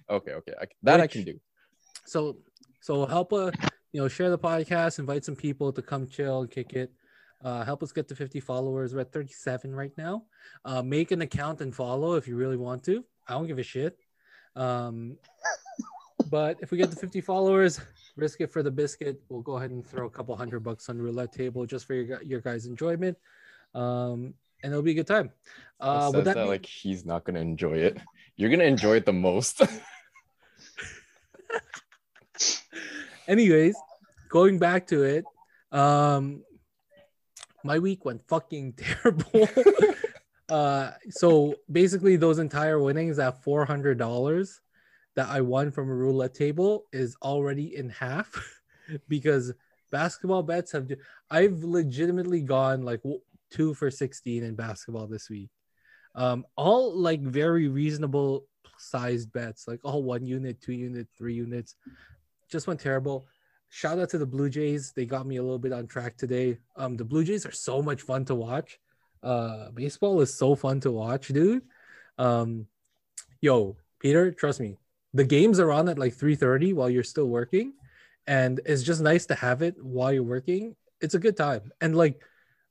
Okay, 0.09 0.31
okay. 0.31 0.53
I, 0.59 0.65
that 0.83 0.99
I 0.99 1.07
can 1.07 1.23
do. 1.23 1.39
So 2.05 2.37
so 2.81 3.05
help 3.05 3.33
uh 3.33 3.51
you 3.91 4.01
know 4.01 4.07
share 4.07 4.29
the 4.29 4.37
podcast, 4.37 4.99
invite 4.99 5.25
some 5.25 5.35
people 5.35 5.71
to 5.73 5.81
come 5.81 6.07
chill 6.07 6.41
and 6.41 6.51
kick 6.51 6.73
it. 6.73 6.91
Uh, 7.43 7.63
help 7.63 7.83
us 7.83 7.91
get 7.91 8.07
to 8.07 8.15
50 8.15 8.39
followers. 8.39 8.93
We're 8.93 9.01
at 9.01 9.11
37 9.11 9.73
right 9.73 9.91
now. 9.97 10.23
Uh, 10.65 10.81
make 10.81 11.11
an 11.11 11.21
account 11.21 11.61
and 11.61 11.73
follow 11.73 12.15
if 12.15 12.27
you 12.27 12.35
really 12.35 12.57
want 12.57 12.83
to. 12.85 13.03
I 13.27 13.33
don't 13.33 13.47
give 13.47 13.59
a 13.59 13.63
shit. 13.63 13.97
Um, 14.55 15.17
but 16.29 16.57
if 16.61 16.71
we 16.71 16.77
get 16.77 16.89
to 16.89 16.95
50 16.95 17.21
followers, 17.21 17.79
risk 18.15 18.41
it 18.41 18.51
for 18.51 18.63
the 18.63 18.71
biscuit. 18.71 19.21
We'll 19.29 19.41
go 19.41 19.57
ahead 19.57 19.69
and 19.71 19.85
throw 19.85 20.07
a 20.07 20.09
couple 20.09 20.35
hundred 20.35 20.61
bucks 20.61 20.89
on 20.89 20.97
the 20.97 21.03
roulette 21.03 21.31
table 21.31 21.65
just 21.65 21.85
for 21.85 21.93
your, 21.93 22.21
your 22.23 22.41
guys' 22.41 22.65
enjoyment. 22.65 23.17
Um, 23.75 24.33
and 24.63 24.73
it'll 24.73 24.81
be 24.81 24.91
a 24.91 24.95
good 24.95 25.07
time. 25.07 25.29
Uh, 25.79 26.05
says 26.05 26.13
that, 26.13 26.23
that, 26.25 26.35
being- 26.35 26.47
like 26.47 26.65
he's 26.65 27.05
not 27.05 27.23
gonna 27.23 27.39
enjoy 27.39 27.73
it. 27.73 27.99
You're 28.35 28.49
gonna 28.49 28.63
enjoy 28.63 28.95
it 28.95 29.05
the 29.05 29.13
most. 29.13 29.61
anyways 33.27 33.75
going 34.29 34.57
back 34.57 34.87
to 34.87 35.03
it 35.03 35.25
um 35.71 36.43
my 37.63 37.79
week 37.79 38.05
went 38.05 38.21
fucking 38.27 38.73
terrible 38.77 39.47
uh 40.49 40.91
so 41.09 41.55
basically 41.71 42.15
those 42.15 42.39
entire 42.39 42.79
winnings 42.79 43.19
at 43.19 43.43
$400 43.43 44.59
that 45.15 45.29
i 45.29 45.41
won 45.41 45.71
from 45.71 45.89
a 45.89 45.93
roulette 45.93 46.33
table 46.33 46.85
is 46.93 47.15
already 47.21 47.75
in 47.75 47.89
half 47.89 48.33
because 49.07 49.53
basketball 49.91 50.43
bets 50.43 50.71
have 50.71 50.89
i've 51.31 51.63
legitimately 51.63 52.41
gone 52.41 52.83
like 52.83 53.01
two 53.51 53.73
for 53.73 53.89
16 53.89 54.43
in 54.43 54.55
basketball 54.55 55.07
this 55.07 55.29
week 55.29 55.49
um 56.15 56.45
all 56.55 56.95
like 56.97 57.21
very 57.21 57.67
reasonable 57.67 58.45
sized 58.77 59.31
bets 59.33 59.67
like 59.67 59.79
all 59.83 60.03
one 60.03 60.25
unit 60.25 60.61
two 60.61 60.73
unit 60.73 61.07
three 61.17 61.33
units 61.33 61.75
just 62.49 62.67
went 62.67 62.79
terrible. 62.79 63.27
Shout 63.69 63.99
out 63.99 64.09
to 64.09 64.17
the 64.17 64.25
Blue 64.25 64.49
Jays. 64.49 64.91
They 64.93 65.05
got 65.05 65.27
me 65.27 65.37
a 65.37 65.43
little 65.43 65.59
bit 65.59 65.73
on 65.73 65.87
track 65.87 66.17
today. 66.17 66.57
Um, 66.75 66.95
the 66.95 67.03
Blue 67.03 67.23
Jays 67.23 67.45
are 67.45 67.51
so 67.51 67.81
much 67.81 68.01
fun 68.01 68.25
to 68.25 68.35
watch. 68.35 68.79
Uh, 69.21 69.71
baseball 69.71 70.21
is 70.21 70.33
so 70.33 70.55
fun 70.55 70.79
to 70.81 70.91
watch, 70.91 71.27
dude. 71.27 71.63
Um, 72.17 72.67
yo, 73.41 73.75
Peter, 73.99 74.31
trust 74.31 74.59
me, 74.59 74.77
the 75.13 75.23
games 75.23 75.59
are 75.59 75.71
on 75.71 75.89
at 75.89 75.99
like 75.99 76.13
3:30 76.13 76.73
while 76.73 76.89
you're 76.89 77.03
still 77.03 77.27
working, 77.27 77.73
and 78.25 78.61
it's 78.65 78.83
just 78.83 79.01
nice 79.01 79.25
to 79.27 79.35
have 79.35 79.61
it 79.61 79.75
while 79.83 80.13
you're 80.13 80.23
working. 80.23 80.75
It's 81.01 81.15
a 81.15 81.19
good 81.19 81.35
time, 81.37 81.71
and 81.81 81.95
like, 81.95 82.23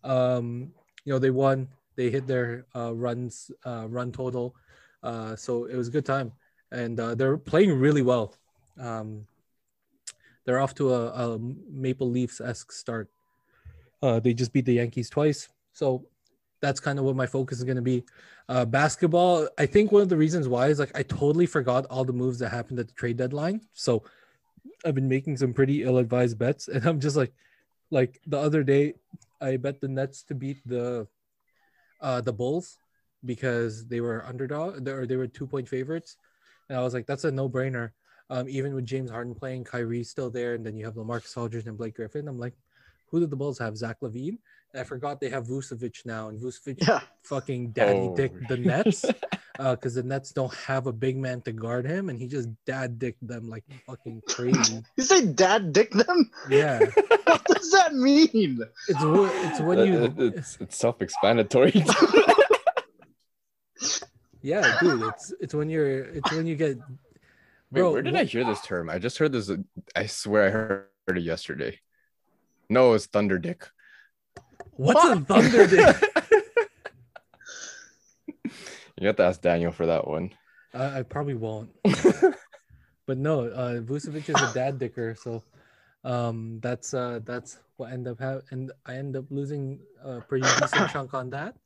um, 0.02 0.72
you 1.04 1.12
know, 1.12 1.18
they 1.18 1.30
won. 1.30 1.68
They 1.96 2.10
hit 2.10 2.26
their 2.26 2.66
uh, 2.74 2.94
runs, 2.94 3.50
uh, 3.64 3.86
run 3.88 4.12
total, 4.12 4.54
uh, 5.02 5.34
so 5.36 5.64
it 5.64 5.76
was 5.76 5.88
a 5.88 5.90
good 5.90 6.04
time, 6.06 6.32
and 6.70 6.98
uh, 7.00 7.14
they're 7.14 7.38
playing 7.38 7.78
really 7.78 8.02
well. 8.02 8.34
Um, 8.78 9.26
they're 10.46 10.60
off 10.60 10.74
to 10.76 10.94
a, 10.94 11.06
a 11.08 11.38
Maple 11.68 12.08
Leafs 12.08 12.40
esque 12.40 12.72
start. 12.72 13.10
Uh, 14.00 14.20
they 14.20 14.32
just 14.32 14.52
beat 14.52 14.64
the 14.64 14.74
Yankees 14.74 15.10
twice, 15.10 15.48
so 15.72 16.06
that's 16.62 16.80
kind 16.80 16.98
of 16.98 17.04
what 17.04 17.16
my 17.16 17.26
focus 17.26 17.58
is 17.58 17.64
going 17.64 17.76
to 17.76 17.82
be. 17.82 18.04
Uh, 18.48 18.64
basketball, 18.64 19.48
I 19.58 19.66
think 19.66 19.90
one 19.90 20.02
of 20.02 20.08
the 20.08 20.16
reasons 20.16 20.48
why 20.48 20.68
is 20.68 20.78
like 20.78 20.96
I 20.96 21.02
totally 21.02 21.46
forgot 21.46 21.86
all 21.86 22.04
the 22.04 22.12
moves 22.12 22.38
that 22.38 22.50
happened 22.50 22.78
at 22.78 22.86
the 22.86 22.94
trade 22.94 23.16
deadline. 23.16 23.60
So 23.74 24.04
I've 24.84 24.94
been 24.94 25.08
making 25.08 25.36
some 25.36 25.52
pretty 25.52 25.82
ill-advised 25.82 26.38
bets, 26.38 26.68
and 26.72 26.86
I'm 26.86 27.00
just 27.00 27.16
like, 27.16 27.32
like 27.90 28.20
the 28.26 28.38
other 28.38 28.62
day, 28.62 28.94
I 29.40 29.56
bet 29.56 29.80
the 29.80 29.88
Nets 29.88 30.22
to 30.24 30.34
beat 30.34 30.58
the 30.64 31.08
uh, 32.00 32.20
the 32.20 32.32
Bulls 32.32 32.78
because 33.24 33.86
they 33.86 34.00
were 34.00 34.24
underdog 34.26 34.86
or 34.86 35.06
they 35.06 35.16
were 35.16 35.26
two 35.26 35.46
point 35.46 35.68
favorites, 35.68 36.16
and 36.68 36.78
I 36.78 36.82
was 36.82 36.94
like, 36.94 37.06
that's 37.06 37.24
a 37.24 37.30
no 37.32 37.48
brainer. 37.48 37.90
Um, 38.28 38.48
even 38.48 38.74
with 38.74 38.84
James 38.86 39.10
Harden 39.10 39.34
playing, 39.34 39.64
Kyrie 39.64 40.02
still 40.02 40.30
there, 40.30 40.54
and 40.54 40.66
then 40.66 40.76
you 40.76 40.84
have 40.84 40.94
Lamarcus 40.94 41.36
Aldridge 41.36 41.66
and 41.66 41.78
Blake 41.78 41.94
Griffin. 41.94 42.26
I'm 42.26 42.38
like, 42.40 42.54
who 43.10 43.20
did 43.20 43.30
the 43.30 43.36
Bulls 43.36 43.58
have? 43.60 43.76
Zach 43.76 43.98
LaVine. 44.02 44.38
And 44.72 44.80
I 44.80 44.84
forgot 44.84 45.20
they 45.20 45.28
have 45.30 45.46
Vucevic 45.46 46.04
now, 46.04 46.28
and 46.28 46.40
Vucevic 46.40 46.84
Yeah. 46.86 47.00
fucking 47.22 47.70
daddy 47.70 48.08
Oh. 48.10 48.16
dick 48.16 48.32
the 48.48 48.56
Nets 48.70 49.04
because 49.58 49.94
the 49.94 50.02
Nets 50.02 50.32
don't 50.32 50.52
have 50.54 50.86
a 50.88 50.92
big 50.92 51.16
man 51.16 51.40
to 51.42 51.52
guard 51.52 51.86
him, 51.86 52.08
and 52.10 52.18
he 52.18 52.26
just 52.26 52.48
dad 52.66 52.98
dick 52.98 53.16
them 53.22 53.48
like 53.48 53.62
fucking 53.86 54.22
crazy. 54.28 54.82
You 54.96 55.04
say 55.04 55.24
dad 55.24 55.72
dick 55.72 55.92
them? 55.92 56.28
Yeah, 56.50 56.80
What 57.26 57.44
does 57.44 57.70
that 57.70 57.94
mean? 57.94 58.60
it's 58.88 58.98
wh- 58.98 59.30
it's 59.46 59.60
when 59.60 59.78
That- 59.78 59.86
you 60.18 60.26
it's, 60.34 60.58
it's 60.60 60.76
self-explanatory. 60.76 61.84
yeah, 64.42 64.78
dude. 64.80 65.02
It's 65.02 65.32
it's 65.40 65.54
when 65.54 65.70
you're 65.70 66.00
it's 66.04 66.32
when 66.32 66.46
you 66.46 66.56
get 66.56 66.78
Wait, 67.70 67.80
Bro, 67.80 67.92
where 67.92 68.02
did 68.02 68.14
wh- 68.14 68.18
I 68.18 68.24
hear 68.24 68.44
this 68.44 68.62
term? 68.62 68.88
I 68.90 68.98
just 68.98 69.18
heard 69.18 69.32
this. 69.32 69.50
I 69.94 70.06
swear 70.06 70.46
I 70.46 70.50
heard 70.50 71.18
it 71.18 71.22
yesterday. 71.22 71.78
No, 72.68 72.94
it's 72.94 73.06
Thunder 73.06 73.38
Dick. 73.38 73.66
what's 74.72 75.04
a 75.04 75.20
thunder 75.20 75.66
dick. 75.66 75.96
You 78.98 79.08
have 79.08 79.16
to 79.16 79.24
ask 79.24 79.42
Daniel 79.42 79.72
for 79.72 79.84
that 79.86 80.06
one. 80.08 80.30
I, 80.72 81.00
I 81.00 81.02
probably 81.02 81.34
won't. 81.34 81.68
but 83.06 83.18
no, 83.18 83.40
uh, 83.42 83.80
Vucevic 83.80 84.28
is 84.30 84.40
a 84.40 84.54
dad 84.54 84.78
dicker, 84.78 85.14
so 85.14 85.42
um, 86.02 86.60
that's 86.62 86.94
uh, 86.94 87.20
that's 87.22 87.58
what 87.76 87.92
end 87.92 88.08
up 88.08 88.18
have, 88.20 88.42
and 88.50 88.72
I 88.86 88.96
end 88.96 89.14
up 89.16 89.26
losing 89.28 89.80
a 90.02 90.22
pretty 90.22 90.46
decent 90.60 90.90
chunk 90.90 91.12
on 91.12 91.28
that. 91.30 91.56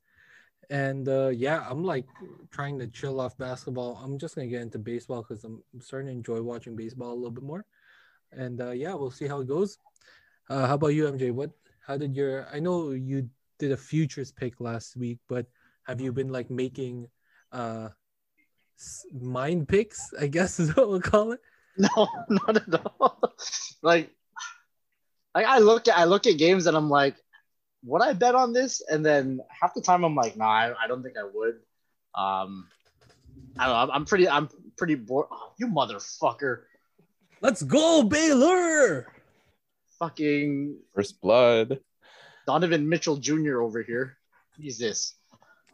And 0.70 1.08
uh, 1.08 1.28
yeah, 1.28 1.66
I'm 1.68 1.82
like 1.84 2.06
trying 2.52 2.78
to 2.78 2.86
chill 2.86 3.20
off 3.20 3.36
basketball. 3.36 4.00
I'm 4.02 4.18
just 4.18 4.36
gonna 4.36 4.46
get 4.46 4.62
into 4.62 4.78
baseball 4.78 5.22
because 5.22 5.42
I'm 5.42 5.62
starting 5.80 6.06
to 6.06 6.12
enjoy 6.12 6.40
watching 6.40 6.76
baseball 6.76 7.12
a 7.12 7.14
little 7.14 7.32
bit 7.32 7.42
more. 7.42 7.64
And 8.32 8.60
uh, 8.60 8.70
yeah, 8.70 8.94
we'll 8.94 9.10
see 9.10 9.26
how 9.26 9.40
it 9.40 9.48
goes. 9.48 9.78
Uh, 10.48 10.68
how 10.68 10.74
about 10.74 10.94
you, 10.94 11.06
MJ? 11.06 11.32
What? 11.32 11.50
How 11.84 11.96
did 11.96 12.14
your? 12.14 12.46
I 12.52 12.60
know 12.60 12.92
you 12.92 13.28
did 13.58 13.72
a 13.72 13.76
futures 13.76 14.30
pick 14.30 14.60
last 14.60 14.96
week, 14.96 15.18
but 15.28 15.46
have 15.86 16.00
you 16.00 16.12
been 16.12 16.30
like 16.30 16.50
making 16.50 17.08
uh 17.50 17.88
mind 19.12 19.68
picks? 19.68 20.14
I 20.20 20.28
guess 20.28 20.60
is 20.60 20.76
what 20.76 20.88
we'll 20.88 21.00
call 21.00 21.32
it. 21.32 21.40
No, 21.76 22.08
not 22.28 22.56
at 22.56 22.86
all. 23.00 23.34
like, 23.82 24.10
like 25.34 25.46
I 25.46 25.58
look 25.58 25.88
at 25.88 25.98
I 25.98 26.04
look 26.04 26.28
at 26.28 26.38
games 26.38 26.66
and 26.66 26.76
I'm 26.76 26.90
like, 26.90 27.16
would 27.84 28.02
I 28.02 28.12
bet 28.12 28.34
on 28.34 28.52
this? 28.52 28.82
And 28.88 29.04
then 29.04 29.40
half 29.48 29.74
the 29.74 29.80
time 29.80 30.04
I'm 30.04 30.14
like, 30.14 30.36
nah, 30.36 30.48
I, 30.48 30.84
I 30.84 30.86
don't 30.86 31.02
think 31.02 31.16
I 31.16 31.24
would. 31.24 31.56
Um, 32.14 32.68
I 33.58 33.66
don't 33.66 33.74
know. 33.74 33.80
I'm, 33.80 33.90
I'm 33.90 34.04
pretty 34.04 34.28
I'm 34.28 34.48
pretty 34.76 34.94
bored. 34.94 35.26
Oh, 35.30 35.52
you 35.58 35.66
motherfucker! 35.68 36.62
Let's 37.40 37.62
go, 37.62 38.02
Baylor! 38.02 39.06
Fucking 39.98 40.76
First 40.94 41.20
blood. 41.20 41.80
Donovan 42.46 42.88
Mitchell 42.88 43.16
Jr. 43.16 43.60
over 43.60 43.82
here. 43.82 44.16
He's 44.58 44.78
this. 44.78 45.14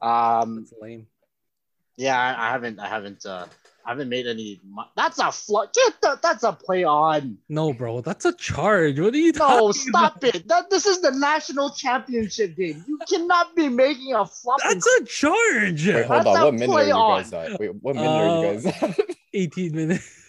Um, 0.03 0.57
That's 0.57 0.75
lame. 0.81 1.07
yeah, 1.97 2.19
I, 2.19 2.49
I 2.49 2.51
haven't 2.51 2.79
I 2.79 2.89
haven't 2.89 3.25
uh 3.25 3.47
I 3.87 3.91
haven't 3.91 4.09
made 4.09 4.27
any. 4.27 4.61
mo- 4.69 4.85
That's 4.97 5.21
a 5.21 5.31
flush. 5.31 5.69
Get 5.73 5.95
the, 6.03 6.19
that's 6.21 6.43
a 6.43 6.53
play 6.53 6.83
on. 6.83 7.39
No, 7.49 7.73
bro, 7.73 8.01
that's 8.01 8.25
a 8.25 8.33
charge. 8.33 8.99
What 8.99 9.15
are 9.15 9.17
you 9.17 9.31
No, 9.33 9.39
talking 9.39 9.73
stop 9.75 10.25
it. 10.25 10.49
That 10.49 10.71
this 10.71 10.87
is 10.87 11.01
the 11.03 11.13
national 11.13 11.71
championship 11.71 12.57
game. 12.57 12.85
You 12.89 12.99
cannot 13.09 13.55
be 13.55 13.69
making 13.69 14.13
a 14.15 14.27
flop. 14.27 14.59
That's 14.65 14.85
a 15.01 15.05
charge. 15.05 15.87
Wait, 15.87 16.05
hold 16.05 16.25
That's 16.25 16.27
on. 16.27 16.43
What 16.43 16.55
minute 16.55 16.69
are 16.69 16.73
play 16.73 16.87
you 16.89 16.95
on. 16.95 17.23
guys 17.23 17.33
at? 17.33 17.61
Wait, 17.61 17.75
what 17.81 17.95
minute 17.95 18.09
are 18.21 18.27
you 18.27 18.49
Uh, 18.49 18.53
guys 18.55 18.67
at? 18.67 19.01
18 19.35 19.73
minutes. 19.77 20.27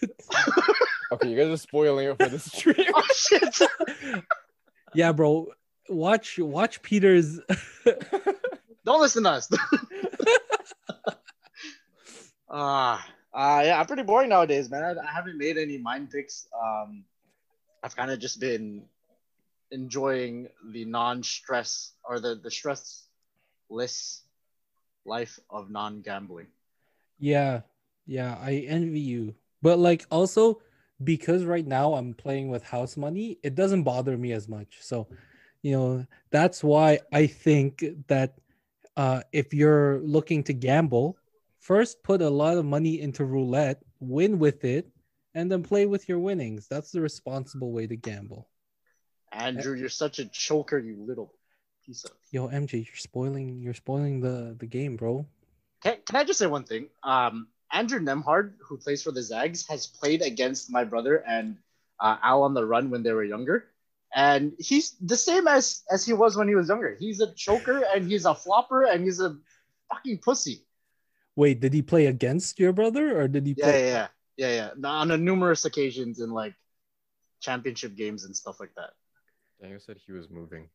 okay, 1.12 1.28
you 1.30 1.36
guys 1.38 1.48
are 1.48 1.58
spoiling 1.58 2.10
it 2.10 2.18
for 2.18 2.30
the 2.30 2.38
stream. 2.38 2.76
oh 2.94 3.08
shit. 3.16 3.60
yeah, 4.94 5.12
bro. 5.12 5.48
Watch 5.90 6.38
watch 6.38 6.82
Peter's 6.84 7.40
Don't 8.86 9.02
listen 9.02 9.24
to 9.24 9.30
us. 9.32 9.50
Ah, 12.50 13.04
uh, 13.04 13.12
yeah, 13.38 13.80
I'm 13.80 13.86
pretty 13.86 14.04
boring 14.04 14.30
nowadays, 14.30 14.70
man. 14.70 14.84
I, 14.84 14.92
I 15.00 15.12
haven't 15.12 15.38
made 15.38 15.58
any 15.58 15.78
mind 15.78 16.10
picks. 16.10 16.48
Um, 16.60 17.04
I've 17.84 17.96
kind 17.96 18.10
of 18.10 18.20
just 18.20 18.40
been 18.40 18.84
enjoying 19.72 20.48
the 20.72 20.86
non-stress 20.86 21.94
or 22.04 22.20
the 22.20 22.36
the 22.36 22.50
stressless 22.50 24.22
life 25.06 25.40
of 25.50 25.70
non-gambling. 25.70 26.48
Yeah, 27.20 27.62
yeah, 28.06 28.38
I 28.42 28.66
envy 28.68 29.00
you. 29.00 29.36
But 29.62 29.80
like 29.80 30.06
also 30.10 30.62
because 31.04 31.46
right 31.46 31.66
now 31.66 31.94
I'm 31.94 32.14
playing 32.14 32.50
with 32.50 32.64
house 32.64 32.98
money, 32.98 33.38
it 33.44 33.56
doesn't 33.56 33.84
bother 33.84 34.18
me 34.18 34.32
as 34.32 34.48
much. 34.48 34.78
So, 34.82 35.08
you 35.62 35.74
know, 35.74 36.06
that's 36.32 36.64
why 36.64 37.00
I 37.14 37.28
think 37.28 37.84
that 38.08 38.40
uh, 38.96 39.22
if 39.32 39.54
you're 39.54 40.00
looking 40.00 40.44
to 40.46 40.54
gamble, 40.54 41.18
first 41.68 42.02
put 42.02 42.22
a 42.22 42.30
lot 42.30 42.58
of 42.58 42.64
money 42.64 43.02
into 43.02 43.26
roulette, 43.26 43.84
win 44.00 44.40
with 44.40 44.64
it, 44.64 44.90
and 45.36 45.52
then 45.52 45.62
play 45.62 45.86
with 45.86 46.08
your 46.08 46.18
winnings. 46.18 46.66
That's 46.70 46.92
the 46.92 47.02
responsible 47.02 47.74
way 47.74 47.86
to 47.88 47.98
gamble. 47.98 48.48
Andrew, 49.34 49.76
you're 49.76 49.90
such 49.90 50.20
a 50.20 50.26
choker, 50.26 50.80
you 50.80 50.96
little 50.96 51.34
piece 51.86 52.06
of. 52.06 52.12
Yo, 52.32 52.48
MJ, 52.48 52.86
you're 52.86 52.96
spoiling 52.96 53.60
you're 53.62 53.74
spoiling 53.74 54.22
the 54.22 54.56
the 54.58 54.66
game, 54.66 54.96
bro. 54.96 55.26
Can, 55.84 55.98
can 56.06 56.16
I 56.16 56.24
just 56.24 56.40
say 56.40 56.48
one 56.48 56.64
thing? 56.64 56.88
Um, 57.04 57.48
Andrew 57.72 58.00
Nembhard, 58.00 58.54
who 58.62 58.78
plays 58.78 59.04
for 59.04 59.12
the 59.12 59.22
Zags, 59.22 59.68
has 59.68 59.86
played 59.86 60.22
against 60.22 60.72
my 60.72 60.86
brother 60.86 61.18
and 61.28 61.58
uh, 62.00 62.16
Al 62.24 62.44
on 62.44 62.54
the 62.54 62.66
run 62.66 62.90
when 62.90 63.04
they 63.04 63.12
were 63.12 63.26
younger, 63.26 63.66
and 64.16 64.54
he's 64.58 64.96
the 65.02 65.18
same 65.18 65.50
as 65.50 65.84
as 65.92 66.06
he 66.06 66.14
was 66.14 66.38
when 66.38 66.48
he 66.48 66.56
was 66.56 66.70
younger. 66.70 66.96
He's 66.98 67.20
a 67.20 67.34
choker 67.34 67.84
and 67.94 68.10
he's 68.10 68.24
a 68.24 68.34
flopper 68.34 68.86
and 68.86 69.04
he's 69.04 69.20
a 69.20 69.36
fucking 69.92 70.20
pussy. 70.20 70.64
Wait, 71.38 71.60
did 71.60 71.72
he 71.72 71.84
play 71.84 72.08
against 72.08 72.60
your 72.60 72.74
brother 72.74 73.22
or 73.22 73.28
did 73.28 73.46
he 73.46 73.54
Yeah, 73.56 73.66
play? 73.66 73.86
yeah, 73.86 74.08
yeah, 74.38 74.50
yeah, 74.50 74.72
yeah. 74.76 74.90
On 74.90 75.12
a 75.12 75.18
numerous 75.18 75.66
occasions 75.66 76.20
in 76.20 76.32
like 76.32 76.56
championship 77.42 77.96
games 77.96 78.26
and 78.26 78.36
stuff 78.36 78.60
like 78.60 78.74
that. 78.76 78.90
Daniel 79.62 79.80
said 79.80 79.98
he 80.04 80.14
was 80.14 80.32
moving. 80.32 80.68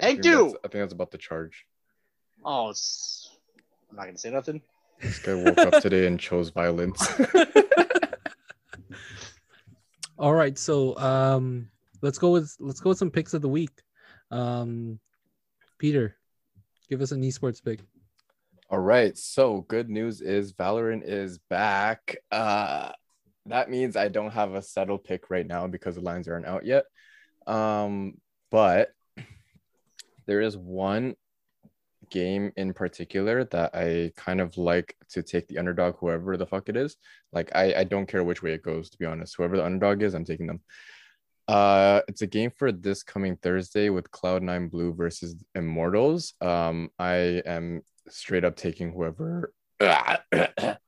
Thank 0.00 0.24
think 0.24 0.34
you. 0.34 0.48
I 0.64 0.68
think 0.68 0.82
that's 0.82 0.92
about 0.92 1.12
the 1.12 1.18
charge. 1.18 1.64
Oh, 2.44 2.70
it's, 2.70 3.30
I'm 3.88 3.94
not 3.96 4.06
gonna 4.06 4.18
say 4.18 4.30
nothing. 4.30 4.60
This 5.00 5.20
guy 5.20 5.34
woke 5.34 5.58
up 5.58 5.80
today 5.80 6.08
and 6.08 6.18
chose 6.18 6.50
violence. 6.50 7.06
All 10.18 10.34
right, 10.34 10.58
so 10.58 10.98
um, 10.98 11.70
let's 12.02 12.18
go 12.18 12.30
with 12.30 12.52
let's 12.58 12.80
go 12.80 12.88
with 12.90 12.98
some 12.98 13.12
picks 13.12 13.32
of 13.32 13.42
the 13.42 13.48
week. 13.48 13.80
Um, 14.32 14.98
Peter, 15.78 16.16
give 16.90 17.00
us 17.00 17.12
an 17.12 17.22
esports 17.22 17.64
pick. 17.64 17.78
All 18.70 18.78
right. 18.78 19.16
So 19.16 19.62
good 19.62 19.88
news 19.88 20.20
is 20.20 20.52
Valorant 20.52 21.02
is 21.04 21.38
back. 21.48 22.16
Uh 22.30 22.92
that 23.46 23.70
means 23.70 23.96
I 23.96 24.08
don't 24.08 24.32
have 24.32 24.54
a 24.54 24.62
settled 24.62 25.04
pick 25.04 25.30
right 25.30 25.46
now 25.46 25.66
because 25.66 25.94
the 25.94 26.02
lines 26.02 26.28
aren't 26.28 26.46
out 26.46 26.66
yet. 26.66 26.84
Um, 27.46 28.18
but 28.50 28.90
there 30.26 30.42
is 30.42 30.56
one 30.56 31.14
game 32.10 32.52
in 32.56 32.72
particular 32.72 33.44
that 33.44 33.74
I 33.74 34.12
kind 34.16 34.40
of 34.40 34.56
like 34.56 34.94
to 35.10 35.22
take 35.22 35.48
the 35.48 35.58
underdog, 35.58 35.96
whoever 35.98 36.36
the 36.36 36.46
fuck 36.46 36.68
it 36.68 36.76
is. 36.76 36.96
Like 37.32 37.50
I, 37.54 37.74
I 37.74 37.84
don't 37.84 38.06
care 38.06 38.24
which 38.24 38.42
way 38.42 38.52
it 38.52 38.62
goes, 38.62 38.90
to 38.90 38.98
be 38.98 39.06
honest. 39.06 39.36
Whoever 39.36 39.56
the 39.56 39.64
underdog 39.64 40.02
is, 40.02 40.14
I'm 40.14 40.24
taking 40.24 40.46
them. 40.46 40.60
Uh, 41.46 42.02
it's 42.08 42.20
a 42.20 42.26
game 42.26 42.52
for 42.54 42.70
this 42.70 43.02
coming 43.02 43.36
Thursday 43.36 43.88
with 43.88 44.10
Cloud9 44.10 44.70
Blue 44.70 44.92
versus 44.92 45.42
Immortals. 45.54 46.34
Um, 46.42 46.90
I 46.98 47.42
am 47.46 47.80
straight 48.10 48.44
up 48.44 48.56
taking 48.56 48.92
whoever 48.92 49.52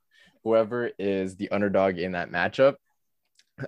whoever 0.45 0.91
is 0.99 1.37
the 1.37 1.51
underdog 1.51 1.99
in 1.99 2.13
that 2.13 2.31
matchup. 2.31 2.77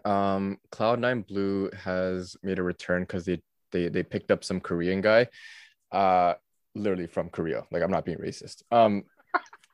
Um, 0.04 0.58
Cloud9 0.70 1.26
Blue 1.26 1.70
has 1.76 2.36
made 2.42 2.58
a 2.58 2.62
return 2.62 3.02
because 3.02 3.24
they, 3.24 3.40
they 3.70 3.88
they 3.88 4.02
picked 4.02 4.30
up 4.30 4.44
some 4.44 4.60
Korean 4.60 5.00
guy, 5.00 5.28
uh, 5.90 6.34
literally 6.74 7.06
from 7.06 7.28
Korea. 7.28 7.64
Like 7.70 7.82
I'm 7.82 7.90
not 7.90 8.04
being 8.04 8.18
racist. 8.18 8.62
Um, 8.70 9.04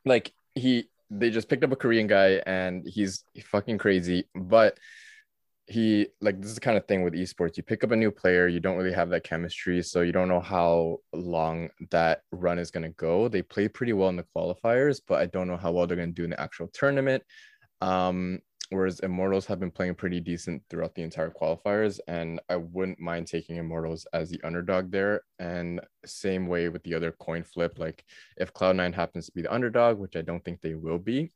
like 0.05 0.33
he 0.55 0.89
they 1.11 1.31
just 1.31 1.49
picked 1.49 1.65
up 1.65 1.73
a 1.73 1.77
Korean 1.77 2.07
guy 2.07 2.43
and 2.47 2.87
he's 2.87 3.25
fucking 3.45 3.79
crazy, 3.79 4.29
but 4.35 4.79
he 5.69 6.07
like 6.23 6.41
this 6.41 6.49
is 6.49 6.55
the 6.55 6.61
kind 6.61 6.79
of 6.79 6.87
thing 6.87 7.03
with 7.03 7.13
esports 7.13 7.59
you 7.59 7.63
pick 7.63 7.85
up 7.85 7.91
a 7.91 7.97
new 7.97 8.11
player 8.11 8.49
you 8.49 8.59
don't 8.59 8.79
really 8.79 8.93
have 8.93 9.11
that 9.11 9.23
chemistry 9.23 9.83
so 9.83 10.01
you 10.01 10.13
don't 10.13 10.29
know 10.29 10.41
how 10.41 10.97
long 11.13 11.69
that 11.91 12.23
run 12.33 12.59
is 12.59 12.71
going 12.71 12.83
to 12.83 12.89
go. 12.91 13.29
They 13.29 13.43
played 13.43 13.75
pretty 13.75 13.93
well 13.93 14.09
in 14.09 14.17
the 14.17 14.25
qualifiers 14.35 15.01
but 15.07 15.21
i 15.21 15.27
don't 15.27 15.47
know 15.47 15.57
how 15.57 15.71
well 15.73 15.87
they're 15.87 15.97
going 15.97 16.09
to 16.09 16.15
do 16.15 16.25
in 16.25 16.31
the 16.31 16.41
actual 16.41 16.69
tournament 16.69 17.23
um 17.83 18.41
whereas 18.71 19.01
immortals 19.01 19.47
have 19.47 19.61
been 19.61 19.71
playing 19.71 19.95
pretty 19.95 20.21
decent 20.21 20.63
throughout 20.69 20.95
the 20.95 21.03
entire 21.03 21.31
qualifiers 21.31 22.01
and 22.09 22.41
i 22.49 22.57
wouldn't 22.57 22.99
mind 22.99 23.27
taking 23.27 23.57
immortals 23.57 24.07
as 24.13 24.31
the 24.31 24.41
underdog 24.45 24.91
there 24.91 25.23
and 25.39 25.81
same 26.07 26.47
way 26.47 26.69
with 26.69 26.83
the 26.83 26.95
other 26.95 27.13
coin 27.13 27.43
flip 27.43 27.79
like 27.79 28.05
if 28.39 28.53
cloud9 28.55 28.95
happens 28.95 29.27
to 29.27 29.33
be 29.33 29.43
the 29.43 29.53
underdog 29.53 29.99
which 29.99 30.17
i 30.17 30.23
don't 30.23 30.45
think 30.45 30.61
they 30.61 30.75
will 30.75 30.99
be 30.99 31.31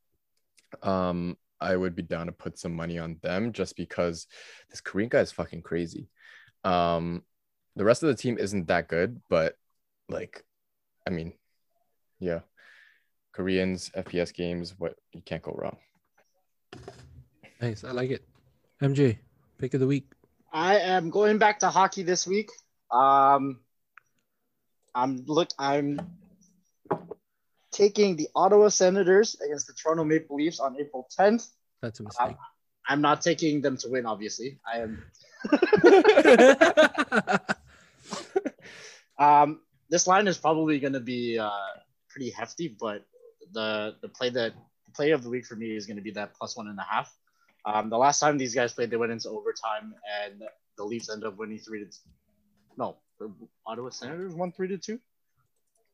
um 0.82 1.36
I 1.62 1.76
would 1.76 1.94
be 1.94 2.02
down 2.02 2.26
to 2.26 2.32
put 2.32 2.58
some 2.58 2.74
money 2.74 2.98
on 2.98 3.18
them 3.22 3.52
just 3.52 3.76
because 3.76 4.26
this 4.70 4.80
Korean 4.80 5.08
guy 5.08 5.20
is 5.20 5.32
fucking 5.32 5.62
crazy. 5.62 6.08
Um, 6.64 7.22
the 7.76 7.84
rest 7.84 8.02
of 8.02 8.08
the 8.08 8.14
team 8.14 8.38
isn't 8.38 8.68
that 8.68 8.88
good, 8.88 9.20
but 9.30 9.56
like, 10.08 10.44
I 11.06 11.10
mean, 11.10 11.32
yeah, 12.18 12.40
Koreans, 13.32 13.90
FPS 13.96 14.34
games, 14.34 14.74
what 14.78 14.96
you 15.12 15.22
can't 15.22 15.42
go 15.42 15.56
wrong. 15.56 15.78
Nice, 17.60 17.84
I 17.84 17.92
like 17.92 18.10
it. 18.10 18.24
MJ, 18.82 19.18
pick 19.58 19.74
of 19.74 19.80
the 19.80 19.86
week. 19.86 20.06
I 20.52 20.78
am 20.78 21.10
going 21.10 21.38
back 21.38 21.60
to 21.60 21.70
hockey 21.70 22.02
this 22.02 22.26
week. 22.26 22.50
Um, 22.90 23.60
I'm 24.94 25.24
look. 25.26 25.50
I'm 25.58 26.00
taking 27.72 28.16
the 28.16 28.28
Ottawa 28.34 28.68
Senators 28.68 29.36
against 29.44 29.66
the 29.66 29.72
Toronto 29.72 30.04
Maple 30.04 30.36
Leafs 30.36 30.60
on 30.60 30.76
April 30.78 31.08
10th. 31.18 31.48
That's 31.80 32.00
a 32.00 32.04
mistake. 32.04 32.36
I'm 32.88 33.00
not 33.00 33.22
taking 33.22 33.60
them 33.60 33.76
to 33.78 33.88
win, 33.88 34.06
obviously. 34.06 34.60
I 34.66 34.78
am. 34.78 35.02
Um, 39.22 39.60
this 39.88 40.06
line 40.06 40.26
is 40.26 40.36
probably 40.38 40.80
going 40.80 40.94
to 40.94 41.00
be 41.00 41.38
uh, 41.38 41.50
pretty 42.08 42.30
hefty, 42.30 42.76
but 42.80 43.04
the 43.52 43.94
the 44.02 44.08
play 44.08 44.30
that 44.30 44.52
the 44.86 44.92
play 44.92 45.10
of 45.10 45.22
the 45.22 45.30
week 45.30 45.46
for 45.46 45.54
me 45.54 45.76
is 45.76 45.86
going 45.86 45.96
to 45.96 46.02
be 46.02 46.10
that 46.12 46.34
plus 46.34 46.56
one 46.56 46.68
and 46.68 46.78
a 46.78 46.82
half. 46.82 47.14
Um, 47.64 47.90
the 47.90 47.98
last 47.98 48.18
time 48.18 48.38
these 48.38 48.54
guys 48.54 48.72
played, 48.72 48.90
they 48.90 48.96
went 48.96 49.12
into 49.12 49.28
overtime, 49.28 49.94
and 50.24 50.42
the 50.76 50.84
Leafs 50.84 51.08
ended 51.10 51.28
up 51.28 51.36
winning 51.36 51.58
three 51.58 51.84
to. 51.84 51.90
No, 52.76 52.96
the 53.20 53.32
Ottawa 53.66 53.90
Senators 53.90 54.34
won 54.34 54.50
three 54.50 54.68
to 54.68 54.78
two. 54.78 54.98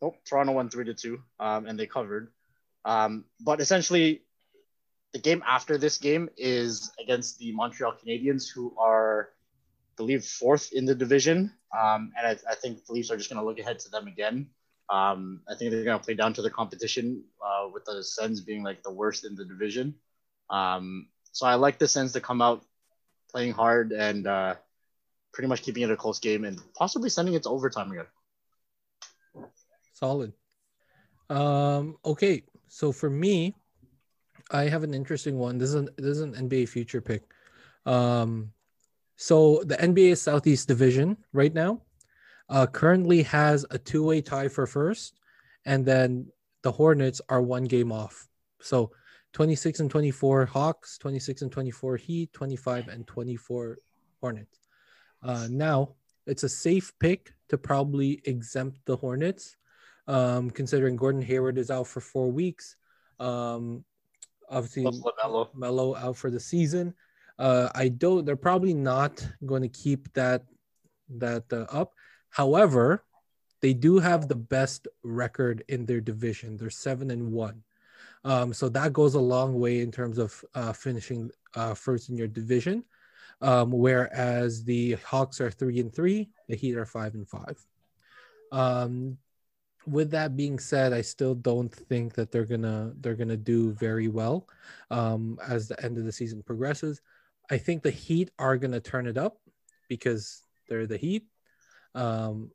Nope, 0.01 0.17
Toronto 0.25 0.53
won 0.53 0.71
three 0.71 0.85
to 0.85 0.95
two, 0.95 1.23
um, 1.41 1.67
and 1.67 1.79
they 1.79 1.87
covered. 1.87 2.33
Um, 2.85 3.25
but 3.41 3.61
essentially, 3.61 4.23
the 5.13 5.19
game 5.19 5.43
after 5.47 5.79
this 5.79 5.99
game 5.99 6.29
is 6.37 6.91
against 7.03 7.39
the 7.39 7.53
Montreal 7.53 7.95
Canadiens, 7.95 8.49
who 8.49 8.75
are, 8.79 9.31
I 9.33 9.95
believe, 9.97 10.25
fourth 10.25 10.73
in 10.73 10.85
the 10.85 10.95
division. 10.95 11.53
Um, 11.77 12.13
and 12.17 12.27
I, 12.27 12.51
I 12.51 12.55
think 12.55 12.85
the 12.85 12.93
Leafs 12.93 13.11
are 13.11 13.17
just 13.17 13.31
going 13.31 13.41
to 13.41 13.47
look 13.47 13.59
ahead 13.59 13.79
to 13.81 13.91
them 13.91 14.07
again. 14.07 14.49
Um, 14.91 15.43
I 15.49 15.55
think 15.55 15.71
they're 15.71 15.85
going 15.85 15.99
to 15.99 16.05
play 16.05 16.15
down 16.15 16.33
to 16.35 16.43
the 16.43 16.51
competition, 16.51 17.25
uh, 17.45 17.69
with 17.73 17.85
the 17.85 18.03
Sens 18.03 18.41
being 18.41 18.63
like 18.63 18.83
the 18.83 18.93
worst 18.93 19.25
in 19.25 19.35
the 19.35 19.45
division. 19.45 19.95
Um, 20.49 21.09
so 21.33 21.47
I 21.47 21.57
like 21.57 21.79
the 21.79 21.89
Sens 21.89 22.13
to 22.13 22.21
come 22.21 22.41
out 22.41 22.65
playing 23.31 23.53
hard 23.53 23.93
and 23.93 24.27
uh, 24.27 24.55
pretty 25.33 25.49
much 25.49 25.63
keeping 25.63 25.83
it 25.83 25.91
a 25.91 25.97
close 25.97 26.19
game 26.21 26.45
and 26.45 26.59
possibly 26.75 27.11
sending 27.11 27.35
it 27.35 27.43
to 27.43 27.51
overtime 27.51 27.93
again. 27.93 28.07
Solid. 29.99 30.33
Um, 31.29 31.97
okay, 32.05 32.45
so 32.69 32.93
for 32.93 33.11
me, 33.11 33.57
I 34.51 34.65
have 34.65 34.85
an 34.85 34.95
interesting 34.95 35.37
one. 35.39 35.59
This 35.59 35.71
is 35.71 35.75
an 35.75 35.89
this 35.97 36.17
is 36.17 36.21
an 36.21 36.35
NBA 36.35 36.69
future 36.69 37.01
pick. 37.01 37.23
Um, 37.85 38.53
so 39.17 39.63
the 39.65 39.77
NBA 39.77 40.17
Southeast 40.17 40.69
Division 40.69 41.17
right 41.33 41.53
now, 41.53 41.83
uh, 42.49 42.67
currently 42.67 43.23
has 43.25 43.67
a 43.71 43.79
two-way 43.79 44.21
tie 44.21 44.47
for 44.47 44.67
first, 44.67 45.19
and 45.67 45.85
then 45.85 46.29
the 46.63 46.71
Hornets 46.71 47.21
are 47.29 47.43
one 47.43 47.65
game 47.65 47.91
off. 47.91 48.29
So 48.61 48.93
26 49.33 49.81
and 49.81 49.91
24 49.91 50.47
Hawks, 50.47 50.97
26 50.99 51.43
and 51.43 51.53
24 51.53 51.97
Heat, 51.97 52.33
25 52.33 52.87
and 52.87 53.07
24 53.07 53.79
Hornets. 54.21 54.61
Uh, 55.25 55.49
now 55.51 55.97
it's 56.27 56.45
a 56.45 56.49
safe 56.49 56.93
pick 57.01 57.35
to 57.49 57.59
probably 57.59 58.21
exempt 58.25 58.79
the 58.85 58.97
Hornets, 58.97 59.57
um, 60.09 60.51
considering 60.51 60.97
Gordon 60.97 61.23
Hayward 61.23 61.59
is 61.59 61.71
out 61.71 61.87
for 61.87 62.01
four 62.01 62.33
weeks. 62.33 62.75
Um, 63.21 63.85
obviously. 64.51 64.83
Melo 65.55 65.95
out 65.95 66.17
for 66.17 66.31
the 66.31 66.41
season. 66.41 66.95
Uh, 67.39 67.69
I 67.75 67.89
don't. 67.89 68.25
They're 68.25 68.35
probably 68.35 68.75
not 68.75 69.25
going 69.47 69.63
to 69.63 69.69
keep 69.69 70.13
that 70.15 70.43
that 71.19 71.45
uh, 71.53 71.67
up. 71.71 71.93
However, 72.31 73.05
they 73.61 73.75
do 73.75 73.99
have 73.99 74.27
the 74.27 74.35
best 74.35 74.89
record 75.05 75.63
in 75.69 75.87
their 75.87 76.01
division. 76.01 76.57
They're 76.57 76.71
seven 76.71 77.11
and 77.11 77.31
one. 77.31 77.63
Um, 78.25 78.53
so 78.53 78.69
that 78.71 78.93
goes 78.93 79.15
a 79.15 79.21
long 79.21 79.59
way 79.59 79.81
in 79.81 79.93
terms 79.93 80.19
of 80.19 80.45
uh, 80.55 80.73
finishing 80.73 81.31
uh, 81.55 81.75
first 81.75 82.09
in 82.09 82.17
your 82.17 82.29
division. 82.29 82.85
Um, 83.41 83.71
whereas 83.71 84.65
the 84.65 84.95
Hawks 84.95 85.41
are 85.41 85.51
three 85.51 85.79
and 85.79 85.95
three, 85.95 86.31
the 86.49 86.57
Heat 86.57 86.77
are 86.77 86.85
five 86.85 87.15
and 87.15 87.29
five. 87.29 87.65
Um, 88.51 89.19
with 89.91 90.11
that 90.13 90.37
being 90.37 90.59
said, 90.59 90.93
I 90.93 91.01
still 91.03 91.35
don't 91.35 91.73
think 91.73 92.15
that 92.15 92.31
they're 92.31 92.45
gonna 92.45 92.93
they're 93.01 93.15
gonna 93.17 93.37
do 93.37 93.73
very 93.73 94.09
well 94.09 94.47
um, 94.91 95.39
as 95.47 95.69
the 95.69 95.83
end 95.85 95.99
of 95.99 96.05
the 96.05 96.13
season 96.13 96.43
progresses. 96.43 97.01
I 97.51 97.59
think 97.59 97.83
the 97.83 97.91
Heat 97.91 98.31
are 98.39 98.57
gonna 98.57 98.81
turn 98.81 99.07
it 99.07 99.17
up 99.19 99.39
because 99.89 100.43
they're 100.69 100.87
the 100.87 100.97
Heat, 100.99 101.27
um, 101.95 102.51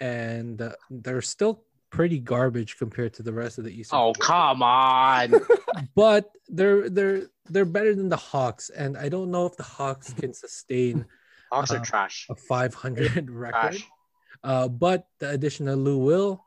and 0.00 0.60
uh, 0.60 0.72
they're 0.90 1.22
still 1.22 1.64
pretty 1.90 2.18
garbage 2.18 2.76
compared 2.76 3.14
to 3.14 3.22
the 3.22 3.32
rest 3.32 3.56
of 3.58 3.64
the 3.64 3.72
East. 3.78 3.90
Oh 3.94 4.12
come 4.12 4.62
on! 4.62 5.34
but 5.94 6.30
they're 6.48 6.88
they're 6.90 7.22
they're 7.46 7.64
better 7.64 7.94
than 7.94 8.08
the 8.08 8.16
Hawks, 8.16 8.70
and 8.70 8.96
I 8.96 9.08
don't 9.08 9.30
know 9.30 9.46
if 9.46 9.56
the 9.56 9.62
Hawks 9.62 10.12
can 10.12 10.34
sustain 10.34 11.06
Hawks 11.50 11.70
are 11.70 11.78
Uh, 11.78 11.84
trash. 11.84 12.26
a 12.30 12.34
500 12.34 13.30
record. 13.30 13.72
Trash. 13.72 13.86
Uh, 14.44 14.68
but 14.68 15.08
the 15.18 15.30
addition 15.30 15.66
of 15.66 15.78
Lou 15.78 15.98
Will 15.98 16.44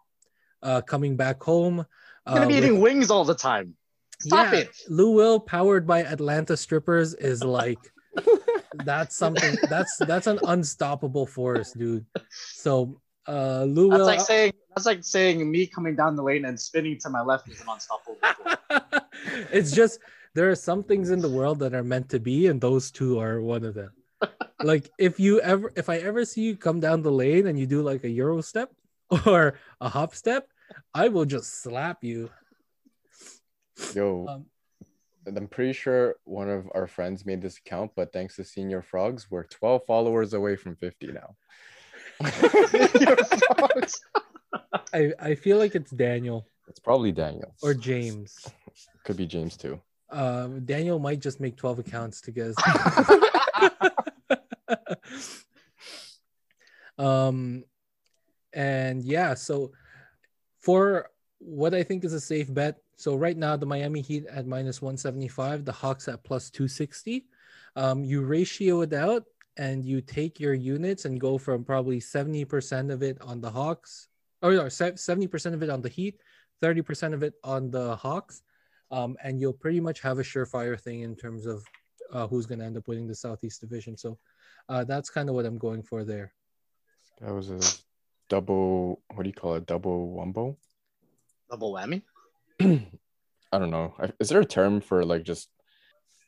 uh, 0.63 0.81
coming 0.81 1.15
back 1.15 1.41
home. 1.41 1.85
I'm 2.25 2.33
gonna 2.33 2.45
uh, 2.45 2.49
be 2.49 2.55
with- 2.55 2.63
eating 2.65 2.79
wings 2.81 3.09
all 3.11 3.25
the 3.25 3.35
time. 3.35 3.75
Stop 4.19 4.53
Yeah, 4.53 4.59
it. 4.59 4.69
Lou 4.87 5.11
Will 5.11 5.39
powered 5.39 5.87
by 5.87 6.03
Atlanta 6.03 6.55
strippers 6.55 7.15
is 7.15 7.43
like 7.43 7.79
that's 8.85 9.15
something 9.15 9.57
that's 9.67 9.97
that's 9.97 10.27
an 10.27 10.39
unstoppable 10.45 11.25
force, 11.25 11.73
dude. 11.73 12.05
So 12.53 13.01
uh 13.27 13.63
Lou 13.63 13.89
That's 13.89 13.99
Will 13.99 14.05
like 14.05 14.19
saying 14.21 14.53
that's 14.75 14.85
like 14.85 15.03
saying 15.03 15.49
me 15.49 15.65
coming 15.65 15.95
down 15.95 16.15
the 16.15 16.23
lane 16.23 16.45
and 16.45 16.59
spinning 16.59 16.99
to 17.01 17.09
my 17.09 17.21
left 17.21 17.49
is 17.49 17.61
an 17.61 17.67
unstoppable. 17.69 18.17
it's 19.51 19.71
just 19.71 19.99
there 20.33 20.49
are 20.49 20.55
some 20.55 20.83
things 20.83 21.09
in 21.09 21.19
the 21.19 21.29
world 21.29 21.59
that 21.59 21.73
are 21.73 21.83
meant 21.83 22.09
to 22.09 22.19
be, 22.19 22.47
and 22.47 22.61
those 22.61 22.91
two 22.91 23.19
are 23.19 23.41
one 23.41 23.63
of 23.65 23.73
them. 23.73 23.91
like 24.63 24.89
if 24.99 25.19
you 25.19 25.41
ever 25.41 25.71
if 25.75 25.89
I 25.89 25.97
ever 25.97 26.25
see 26.25 26.41
you 26.41 26.55
come 26.55 26.79
down 26.79 27.01
the 27.01 27.11
lane 27.11 27.47
and 27.47 27.57
you 27.57 27.65
do 27.65 27.81
like 27.81 28.03
a 28.03 28.09
Euro 28.09 28.41
step 28.41 28.69
or 29.25 29.55
a 29.81 29.89
hop 29.89 30.13
step, 30.13 30.47
I 30.93 31.07
will 31.09 31.25
just 31.25 31.61
slap 31.61 32.03
you. 32.03 32.29
Yo, 33.95 34.25
Um, 34.27 34.45
I'm 35.25 35.47
pretty 35.47 35.73
sure 35.73 36.15
one 36.23 36.49
of 36.49 36.69
our 36.73 36.87
friends 36.87 37.25
made 37.25 37.41
this 37.41 37.57
account, 37.57 37.91
but 37.95 38.11
thanks 38.13 38.35
to 38.35 38.43
Senior 38.43 38.81
Frogs, 38.81 39.29
we're 39.29 39.43
12 39.45 39.85
followers 39.85 40.33
away 40.33 40.55
from 40.55 40.75
50 40.75 41.11
now. 41.13 41.35
Frogs. 42.23 44.01
I, 44.93 45.13
I 45.19 45.35
feel 45.35 45.57
like 45.57 45.75
it's 45.75 45.91
Daniel 45.91 46.45
It's 46.67 46.79
probably 46.79 47.11
Daniel. 47.11 47.55
or 47.61 47.73
James. 47.73 48.47
Could 49.05 49.17
be 49.17 49.25
James 49.25 49.57
too. 49.57 49.79
Uh, 50.09 50.47
Daniel 50.65 50.99
might 50.99 51.19
just 51.19 51.39
make 51.39 51.55
12 51.55 51.79
accounts 51.79 52.21
to 52.21 52.31
get 52.31 52.53
us. 52.57 52.57
um, 56.97 57.63
and 58.53 59.03
yeah, 59.03 59.33
so 59.33 59.71
for 60.61 61.09
what 61.39 61.73
I 61.73 61.83
think 61.83 62.05
is 62.05 62.13
a 62.13 62.21
safe 62.21 62.53
bet. 62.53 62.77
So 62.95 63.15
right 63.15 63.35
now, 63.35 63.57
the 63.57 63.65
Miami 63.65 64.01
Heat 64.01 64.25
at 64.27 64.45
minus 64.45 64.81
175, 64.81 65.65
the 65.65 65.71
Hawks 65.71 66.07
at 66.07 66.23
plus 66.23 66.49
260. 66.49 67.25
Um, 67.75 68.03
you 68.03 68.21
ratio 68.21 68.81
it 68.81 68.93
out 68.93 69.25
and 69.57 69.83
you 69.83 70.01
take 70.01 70.39
your 70.39 70.53
units 70.53 71.05
and 71.05 71.19
go 71.19 71.37
from 71.37 71.63
probably 71.63 71.99
70% 71.99 72.91
of 72.91 73.01
it 73.01 73.17
on 73.21 73.41
the 73.41 73.49
Hawks, 73.49 74.07
or 74.41 74.53
no, 74.53 74.65
70% 74.65 75.53
of 75.53 75.63
it 75.63 75.69
on 75.69 75.81
the 75.81 75.89
Heat, 75.89 76.21
30% 76.61 77.13
of 77.13 77.23
it 77.23 77.33
on 77.43 77.71
the 77.71 77.95
Hawks. 77.95 78.43
Um, 78.91 79.17
and 79.23 79.39
you'll 79.39 79.53
pretty 79.53 79.79
much 79.79 80.01
have 80.01 80.19
a 80.19 80.23
surefire 80.23 80.79
thing 80.79 81.01
in 81.01 81.15
terms 81.15 81.45
of 81.45 81.65
uh, 82.11 82.27
who's 82.27 82.45
going 82.45 82.59
to 82.59 82.65
end 82.65 82.77
up 82.77 82.87
winning 82.87 83.07
the 83.07 83.15
Southeast 83.15 83.61
Division. 83.61 83.97
So 83.97 84.17
uh, 84.69 84.83
that's 84.83 85.09
kind 85.09 85.29
of 85.29 85.35
what 85.35 85.45
I'm 85.45 85.57
going 85.57 85.81
for 85.81 86.03
there. 86.03 86.33
That 87.21 87.33
was 87.33 87.49
a 87.49 87.59
double, 88.31 89.01
what 89.13 89.23
do 89.23 89.29
you 89.29 89.33
call 89.33 89.55
it? 89.55 89.65
Double 89.65 90.15
wumbo? 90.17 90.55
Double 91.49 91.73
whammy. 91.73 92.01
I 92.61 93.59
don't 93.59 93.69
know. 93.69 93.93
Is 94.21 94.29
there 94.29 94.39
a 94.39 94.45
term 94.45 94.79
for 94.79 95.03
like 95.03 95.23
just, 95.23 95.49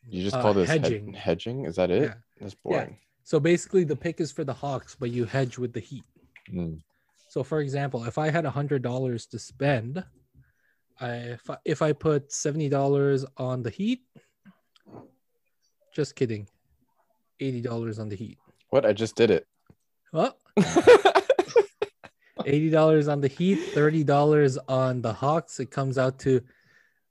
you 0.09 0.21
just 0.21 0.35
Uh, 0.35 0.41
call 0.41 0.53
this 0.53 0.67
head- 0.69 0.83
hedging. 0.83 1.13
hedging? 1.13 1.65
Is 1.65 1.77
that 1.77 1.89
it? 1.89 2.03
Yeah. 2.03 2.13
That's 2.41 2.55
boring. 2.55 2.97
So 3.23 3.39
basically, 3.39 3.85
the 3.85 3.95
pick 3.95 4.19
is 4.19 4.33
for 4.33 4.43
the 4.43 4.53
Hawks, 4.53 4.97
but 4.99 5.11
you 5.11 5.23
hedge 5.23 5.57
with 5.57 5.71
the 5.71 5.79
Heat. 5.79 6.03
Mm. 6.53 6.81
So, 7.29 7.41
for 7.41 7.61
example, 7.61 8.03
if 8.03 8.17
I 8.17 8.29
had 8.29 8.45
a 8.45 8.49
hundred 8.51 8.81
dollars 8.81 9.25
to 9.27 9.39
spend, 9.39 10.03
I 10.99 11.09
if, 11.39 11.49
I 11.49 11.57
if 11.63 11.81
I 11.81 11.93
put 11.93 12.33
seventy 12.33 12.67
dollars 12.67 13.25
on 13.37 13.63
the 13.63 13.69
Heat, 13.69 14.01
just 15.95 16.15
kidding, 16.15 16.49
eighty 17.39 17.61
dollars 17.61 17.97
on 17.97 18.09
the 18.09 18.17
Heat. 18.17 18.37
What? 18.71 18.85
I 18.85 18.91
just 18.91 19.15
did 19.15 19.31
it. 19.31 19.47
Well, 20.11 20.37
eighty 22.45 22.69
dollars 22.69 23.07
on 23.07 23.21
the 23.21 23.27
Heat, 23.27 23.55
thirty 23.73 24.03
dollars 24.03 24.57
on 24.67 25.01
the 25.01 25.13
Hawks. 25.13 25.59
It 25.59 25.71
comes 25.71 25.97
out 25.97 26.19
to 26.19 26.41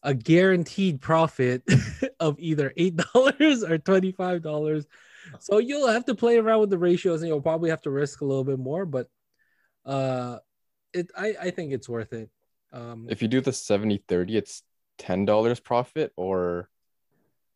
a 0.03 0.15
guaranteed 0.15 1.01
profit 1.01 1.63
of 2.21 2.39
either 2.39 2.73
eight 2.77 2.97
dollars 2.97 3.63
or 3.63 3.79
twenty-five 3.79 4.43
dollars. 4.43 4.87
So 5.39 5.59
you'll 5.59 5.89
have 5.89 6.05
to 6.07 6.15
play 6.15 6.39
around 6.39 6.61
with 6.61 6.71
the 6.71 6.79
ratios, 6.79 7.23
and 7.23 7.29
you'll 7.29 7.41
probably 7.41 7.71
have 7.71 7.83
to 7.83 7.91
risk 7.91 8.21
a 8.21 8.25
little 8.25 8.45
bit 8.45 8.59
more. 8.59 8.85
But 8.85 9.09
uh, 9.85 10.39
it 10.93 11.11
I 11.17 11.35
I 11.41 11.51
think 11.51 11.73
it's 11.73 11.89
worth 11.89 12.13
it. 12.13 12.31
Um, 12.73 13.07
if 13.11 13.21
you 13.21 13.29
do 13.29 13.41
the 13.41 13.53
70 13.53 14.05
30, 14.09 14.37
it's 14.37 14.63
$10 14.99 15.63
profit 15.63 16.13
or 16.17 16.71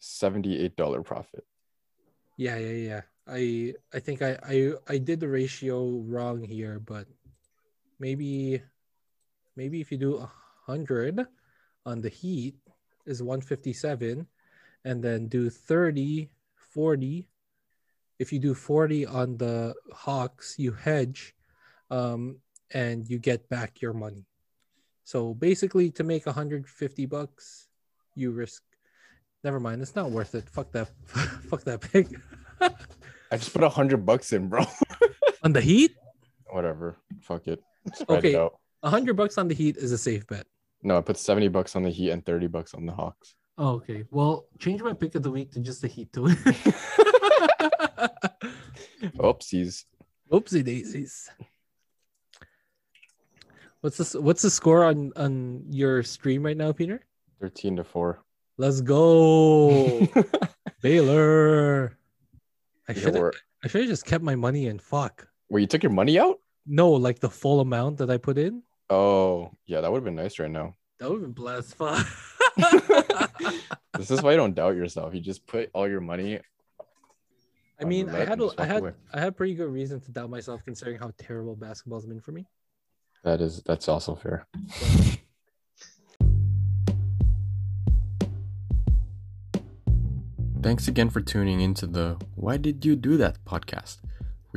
$78 0.02 1.04
profit. 1.04 1.44
Yeah, 2.36 2.58
yeah, 2.58 2.72
yeah. 2.72 3.00
I 3.26 3.74
I 3.92 3.98
think 3.98 4.22
I 4.22 4.38
I 4.42 4.72
I 4.86 4.98
did 4.98 5.20
the 5.20 5.28
ratio 5.28 5.88
wrong 6.06 6.44
here, 6.44 6.78
but 6.78 7.06
maybe 7.98 8.62
maybe 9.56 9.80
if 9.80 9.90
you 9.90 9.98
do 9.98 10.16
a 10.16 10.30
hundred 10.66 11.26
on 11.84 12.00
the 12.00 12.08
heat 12.08 12.56
is 13.06 13.22
157 13.22 14.26
and 14.84 15.02
then 15.02 15.28
do 15.28 15.48
30 15.50 16.28
40 16.56 17.28
if 18.18 18.32
you 18.32 18.38
do 18.38 18.54
40 18.54 19.06
on 19.06 19.36
the 19.36 19.74
hawks 19.92 20.56
you 20.58 20.72
hedge 20.72 21.34
um, 21.90 22.38
and 22.72 23.08
you 23.08 23.18
get 23.18 23.48
back 23.48 23.80
your 23.80 23.92
money 23.92 24.26
so 25.04 25.34
basically 25.34 25.90
to 25.90 26.04
make 26.04 26.26
150 26.26 27.06
bucks 27.06 27.68
you 28.14 28.30
risk 28.30 28.62
never 29.44 29.60
mind 29.60 29.80
it's 29.80 29.94
not 29.94 30.10
worth 30.10 30.34
it 30.34 30.48
fuck 30.48 30.72
that 30.72 30.90
fuck 31.48 31.62
that 31.64 31.80
pick 31.80 32.08
I 33.30 33.36
just 33.36 33.52
put 33.52 33.64
a 33.64 33.68
hundred 33.68 34.06
bucks 34.06 34.32
in, 34.32 34.48
bro. 34.48 34.64
on 35.42 35.52
the 35.52 35.60
heat 35.60 35.96
Whatever. 36.50 36.96
Fuck 37.20 37.48
it. 37.48 37.62
Spread 37.94 38.18
Okay. 38.24 38.34
100 38.80 39.14
bucks 39.14 39.38
on 39.38 39.48
the 39.48 39.54
heat 39.54 39.76
is 39.76 39.92
a 39.92 39.98
safe 39.98 40.26
bet 40.26 40.46
No, 40.82 40.98
I 40.98 41.00
put 41.00 41.16
70 41.18 41.48
bucks 41.48 41.74
on 41.76 41.82
the 41.82 41.90
Heat 41.90 42.10
and 42.10 42.24
30 42.24 42.46
bucks 42.48 42.74
on 42.74 42.86
the 42.86 42.92
Hawks. 42.92 43.34
oh, 43.58 43.74
okay 43.76 44.04
well 44.10 44.46
change 44.58 44.82
my 44.82 44.92
pick 44.92 45.14
of 45.14 45.22
the 45.22 45.30
week 45.30 45.50
to 45.52 45.60
just 45.60 45.80
the 45.82 45.88
heat 45.88 46.12
to 46.12 46.26
it 46.28 46.38
Oopsies. 49.18 49.84
Oopsie 50.30 50.64
daisies. 50.64 51.30
What's 53.80 53.96
this? 53.96 54.14
What's 54.14 54.42
the 54.42 54.50
score 54.50 54.84
on 54.84 55.12
on 55.16 55.64
your 55.70 56.02
stream 56.02 56.44
right 56.44 56.56
now, 56.56 56.72
Peter? 56.72 57.04
13 57.40 57.76
to 57.76 57.84
4. 57.84 58.18
Let's 58.58 58.80
go, 58.80 60.08
Baylor. 60.82 61.96
I 62.88 62.94
should 62.94 63.16
I 63.62 63.68
should 63.68 63.82
have 63.82 63.90
just 63.90 64.06
kept 64.06 64.24
my 64.24 64.34
money 64.34 64.66
in. 64.66 64.78
Fuck. 64.78 65.28
Wait, 65.50 65.60
you 65.60 65.66
took 65.66 65.82
your 65.82 65.92
money 65.92 66.18
out? 66.18 66.38
No, 66.66 66.90
like 66.90 67.20
the 67.20 67.30
full 67.30 67.60
amount 67.60 67.98
that 67.98 68.10
I 68.10 68.18
put 68.18 68.38
in. 68.38 68.62
Oh, 68.90 69.52
yeah, 69.66 69.80
that 69.80 69.90
would 69.90 69.98
have 69.98 70.04
been 70.04 70.16
nice 70.16 70.38
right 70.38 70.50
now. 70.50 70.74
That 70.98 71.10
would 71.10 71.22
have 71.22 71.22
been 71.22 71.32
blessed. 71.32 71.74
Fuck. 71.76 72.06
This 73.96 74.10
is 74.10 74.22
why 74.22 74.32
you 74.32 74.36
don't 74.36 74.54
doubt 74.54 74.76
yourself. 74.76 75.14
You 75.14 75.20
just 75.20 75.46
put 75.46 75.70
all 75.72 75.88
your 75.88 76.00
money. 76.00 76.40
I 77.80 77.84
mean, 77.84 78.08
I 78.08 78.20
had 78.20 78.32
and 78.32 78.42
a, 78.42 78.44
just 78.44 78.60
I 78.60 78.66
had 78.66 78.78
away. 78.78 78.92
I 79.12 79.20
had 79.20 79.36
pretty 79.36 79.54
good 79.54 79.70
reason 79.70 80.00
to 80.00 80.12
doubt 80.12 80.30
myself 80.30 80.62
considering 80.64 80.98
how 80.98 81.12
terrible 81.18 81.56
basketball's 81.56 82.06
been 82.06 82.20
for 82.20 82.32
me. 82.32 82.46
That 83.24 83.40
is 83.40 83.62
that's 83.64 83.88
also 83.88 84.14
fair. 84.14 84.46
Thanks 90.62 90.88
again 90.88 91.10
for 91.10 91.20
tuning 91.20 91.60
into 91.60 91.86
the 91.86 92.16
Why 92.34 92.56
Did 92.56 92.84
You 92.84 92.96
Do 92.96 93.16
That 93.16 93.44
podcast. 93.44 93.98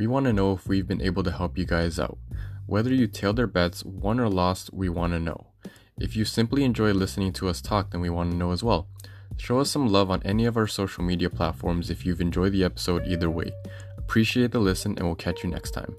We 0.00 0.06
want 0.06 0.24
to 0.24 0.32
know 0.32 0.54
if 0.54 0.66
we've 0.66 0.88
been 0.88 1.02
able 1.02 1.22
to 1.24 1.30
help 1.30 1.58
you 1.58 1.66
guys 1.66 2.00
out. 2.00 2.16
Whether 2.64 2.88
you 2.88 3.06
tailed 3.06 3.38
our 3.38 3.46
bets, 3.46 3.84
won 3.84 4.18
or 4.18 4.30
lost, 4.30 4.72
we 4.72 4.88
want 4.88 5.12
to 5.12 5.20
know. 5.20 5.48
If 5.98 6.16
you 6.16 6.24
simply 6.24 6.64
enjoy 6.64 6.92
listening 6.92 7.34
to 7.34 7.48
us 7.50 7.60
talk, 7.60 7.90
then 7.90 8.00
we 8.00 8.08
want 8.08 8.30
to 8.30 8.36
know 8.38 8.52
as 8.52 8.64
well. 8.64 8.88
Show 9.36 9.58
us 9.58 9.70
some 9.70 9.88
love 9.88 10.10
on 10.10 10.22
any 10.24 10.46
of 10.46 10.56
our 10.56 10.66
social 10.66 11.04
media 11.04 11.28
platforms 11.28 11.90
if 11.90 12.06
you've 12.06 12.22
enjoyed 12.22 12.52
the 12.52 12.64
episode 12.64 13.06
either 13.06 13.28
way. 13.28 13.52
Appreciate 13.98 14.52
the 14.52 14.58
listen, 14.58 14.92
and 14.96 15.04
we'll 15.04 15.16
catch 15.16 15.44
you 15.44 15.50
next 15.50 15.72
time. 15.72 15.94